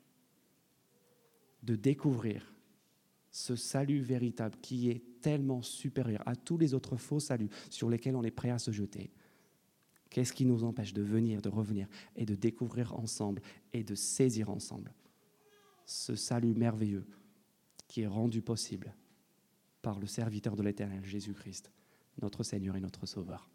de 1.62 1.76
découvrir 1.76 2.54
ce 3.32 3.56
salut 3.56 4.02
véritable 4.02 4.56
qui 4.62 4.90
est 4.90 5.22
tellement 5.22 5.62
supérieur 5.62 6.24
à 6.26 6.36
tous 6.36 6.58
les 6.58 6.74
autres 6.74 6.98
faux 6.98 7.20
saluts 7.20 7.50
sur 7.70 7.90
lesquels 7.90 8.16
on 8.16 8.24
est 8.24 8.32
prêt 8.32 8.50
à 8.50 8.58
se 8.58 8.72
jeter? 8.72 9.12
Qu'est-ce 10.10 10.34
qui 10.34 10.46
nous 10.46 10.64
empêche 10.64 10.94
de 10.94 11.02
venir, 11.02 11.42
de 11.42 11.50
revenir 11.50 11.88
et 12.16 12.26
de 12.26 12.36
découvrir 12.36 12.94
ensemble 12.98 13.42
et 13.74 13.84
de 13.84 13.96
saisir 13.96 14.50
ensemble 14.50 14.94
ce 15.86 16.16
salut 16.16 16.56
merveilleux 16.56 17.06
qui 17.88 18.02
est 18.02 18.08
rendu 18.08 18.42
possible 18.42 18.96
par 19.86 20.00
le 20.00 20.08
serviteur 20.08 20.56
de 20.56 20.64
l'Éternel, 20.64 21.06
Jésus-Christ, 21.06 21.72
notre 22.20 22.42
Seigneur 22.42 22.76
et 22.76 22.80
notre 22.80 23.06
Sauveur. 23.06 23.48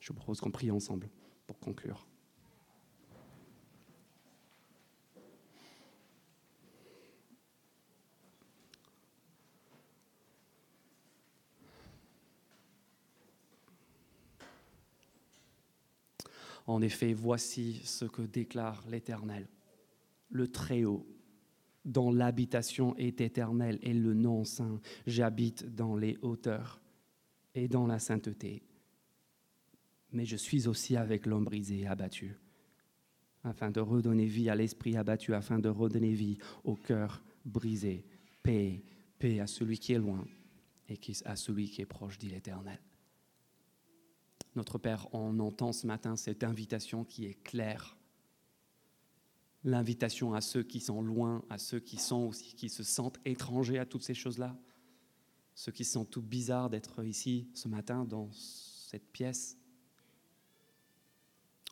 Je 0.00 0.08
vous 0.08 0.14
propose 0.14 0.40
qu'on 0.40 0.50
prie 0.50 0.70
ensemble 0.70 1.10
pour 1.46 1.58
conclure. 1.58 2.06
En 16.66 16.80
effet, 16.80 17.12
voici 17.12 17.82
ce 17.84 18.06
que 18.06 18.22
déclare 18.22 18.82
l'Éternel, 18.88 19.46
le 20.30 20.50
Très-Haut, 20.50 21.06
dont 21.84 22.12
l'habitation 22.12 22.96
est 22.96 23.20
éternelle 23.20 23.78
et 23.82 23.94
le 23.94 24.14
nom 24.14 24.44
saint. 24.44 24.80
J'habite 25.06 25.74
dans 25.74 25.96
les 25.96 26.18
hauteurs 26.22 26.80
et 27.54 27.68
dans 27.68 27.86
la 27.86 27.98
sainteté 27.98 28.62
mais 30.12 30.24
je 30.24 30.36
suis 30.36 30.66
aussi 30.68 30.96
avec 30.96 31.26
l'homme 31.26 31.44
brisé 31.44 31.80
et 31.80 31.86
abattu, 31.86 32.36
afin 33.44 33.70
de 33.70 33.80
redonner 33.80 34.26
vie 34.26 34.50
à 34.50 34.54
l'esprit 34.54 34.96
abattu, 34.96 35.34
afin 35.34 35.58
de 35.58 35.68
redonner 35.68 36.12
vie 36.12 36.38
au 36.64 36.74
cœur 36.74 37.22
brisé. 37.44 38.04
Paix, 38.42 38.82
paix 39.18 39.40
à 39.40 39.46
celui 39.46 39.78
qui 39.78 39.92
est 39.92 39.98
loin 39.98 40.26
et 40.88 40.98
à 41.24 41.36
celui 41.36 41.68
qui 41.68 41.82
est 41.82 41.86
proche, 41.86 42.18
dit 42.18 42.28
l'Éternel. 42.28 42.80
Notre 44.56 44.78
Père, 44.78 45.06
on 45.14 45.38
entend 45.38 45.72
ce 45.72 45.86
matin 45.86 46.16
cette 46.16 46.42
invitation 46.42 47.04
qui 47.04 47.26
est 47.26 47.40
claire. 47.42 47.96
L'invitation 49.62 50.32
à 50.32 50.40
ceux 50.40 50.62
qui 50.62 50.80
sont 50.80 51.02
loin, 51.02 51.44
à 51.50 51.58
ceux 51.58 51.80
qui 51.80 51.98
sont 51.98 52.28
aussi, 52.28 52.54
qui 52.54 52.68
se 52.68 52.82
sentent 52.82 53.18
étrangers 53.24 53.78
à 53.78 53.84
toutes 53.84 54.02
ces 54.02 54.14
choses-là, 54.14 54.56
ceux 55.54 55.72
qui 55.72 55.84
se 55.84 55.92
sentent 55.92 56.10
tout 56.10 56.22
bizarres 56.22 56.70
d'être 56.70 57.04
ici 57.04 57.48
ce 57.52 57.68
matin 57.68 58.04
dans 58.04 58.30
cette 58.32 59.06
pièce. 59.12 59.58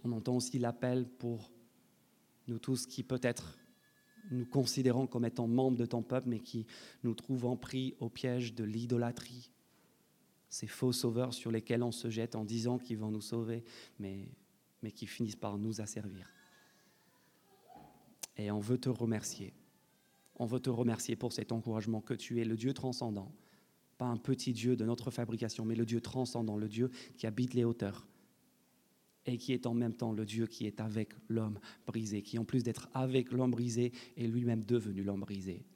On 0.05 0.13
entend 0.13 0.37
aussi 0.37 0.59
l'appel 0.59 1.09
pour 1.09 1.51
nous 2.47 2.59
tous 2.59 2.87
qui 2.87 3.03
peut-être 3.03 3.59
nous 4.31 4.47
considérons 4.47 5.07
comme 5.07 5.25
étant 5.25 5.47
membres 5.47 5.79
de 5.79 5.87
ton 5.87 6.03
peuple, 6.03 6.29
mais 6.29 6.41
qui 6.41 6.67
nous 7.03 7.15
trouvons 7.15 7.57
pris 7.57 7.95
au 8.01 8.09
piège 8.09 8.55
de 8.55 8.65
l'idolâtrie. 8.65 9.51
Ces 10.51 10.67
faux 10.67 10.93
sauveurs 10.93 11.35
sur 11.35 11.51
lesquels 11.51 11.83
on 11.83 11.93
se 11.93 12.11
jette 12.11 12.35
en 12.35 12.45
disant 12.45 12.79
qu'ils 12.79 12.99
vont 12.99 13.11
nous 13.11 13.21
sauver, 13.21 13.65
mais, 13.99 14.29
mais 14.83 14.93
qui 14.93 15.07
finissent 15.07 15.37
par 15.37 15.59
nous 15.59 15.81
asservir. 15.81 16.31
Et 18.39 18.51
on 18.51 18.61
veut 18.61 18.79
te 18.79 18.89
remercier. 18.89 19.53
On 20.37 20.47
veut 20.47 20.61
te 20.61 20.71
remercier 20.71 21.17
pour 21.17 21.33
cet 21.33 21.53
encouragement 21.53 22.01
que 22.01 22.15
tu 22.15 22.41
es 22.41 22.45
le 22.45 22.57
Dieu 22.57 22.73
transcendant, 22.73 23.33
pas 23.99 24.07
un 24.07 24.17
petit 24.17 24.53
Dieu 24.53 24.77
de 24.77 24.85
notre 24.85 25.11
fabrication, 25.11 25.65
mais 25.65 25.75
le 25.75 25.85
Dieu 25.85 26.01
transcendant, 26.01 26.57
le 26.57 26.69
Dieu 26.69 26.91
qui 27.17 27.27
habite 27.27 27.55
les 27.55 27.65
hauteurs, 27.65 28.07
et 29.27 29.37
qui 29.37 29.53
est 29.53 29.67
en 29.67 29.75
même 29.75 29.93
temps 29.93 30.13
le 30.13 30.25
Dieu 30.25 30.47
qui 30.47 30.67
est 30.67 30.81
avec 30.81 31.13
l'homme 31.29 31.59
brisé, 31.87 32.23
qui 32.23 32.39
en 32.39 32.45
plus 32.45 32.63
d'être 32.63 32.89
avec 32.95 33.33
l'homme 33.33 33.51
brisé 33.51 33.93
est 34.17 34.27
lui-même 34.29 34.63
devenu 34.63 35.03
l'homme 35.03 35.21
brisé, 35.21 35.67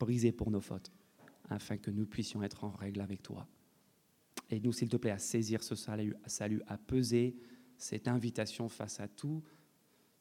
brisé 0.00 0.32
pour 0.32 0.50
nos 0.50 0.60
fautes, 0.60 0.92
afin 1.48 1.78
que 1.78 1.92
nous 1.92 2.06
puissions 2.06 2.42
être 2.42 2.64
en 2.64 2.72
règle 2.72 3.00
avec 3.00 3.22
toi. 3.22 3.46
Et 4.50 4.60
nous, 4.60 4.72
s'il 4.72 4.88
te 4.88 4.96
plaît, 4.96 5.12
à 5.12 5.18
saisir 5.18 5.62
ce 5.62 5.74
salut, 5.74 6.14
à 6.66 6.76
peser 6.76 7.36
cette 7.78 8.08
invitation 8.08 8.68
face 8.68 9.00
à 9.00 9.08
tout, 9.08 9.42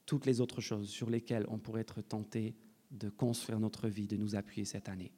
toutes 0.06 0.26
les 0.26 0.42
autres 0.42 0.62
choses 0.62 0.90
sur 0.90 1.10
lesquelles 1.10 1.46
on 1.50 1.60
pourrait 1.60 1.82
être 1.82 2.02
tenté 2.02 2.56
de 2.92 3.10
construire 3.10 3.60
notre 3.60 3.88
vie, 3.88 4.08
de 4.08 4.18
nous 4.18 4.36
appuyer 4.36 4.66
cette 4.66 4.90
année. 4.90 5.12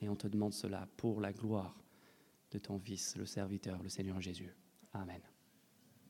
Et 0.00 0.08
on 0.08 0.16
te 0.16 0.26
demande 0.26 0.52
cela 0.52 0.88
pour 0.96 1.20
la 1.20 1.32
gloire 1.32 1.82
de 2.50 2.58
ton 2.58 2.78
Fils, 2.78 3.16
le 3.16 3.26
serviteur, 3.26 3.82
le 3.82 3.88
Seigneur 3.88 4.20
Jésus. 4.20 4.54
Amen. 4.92 5.20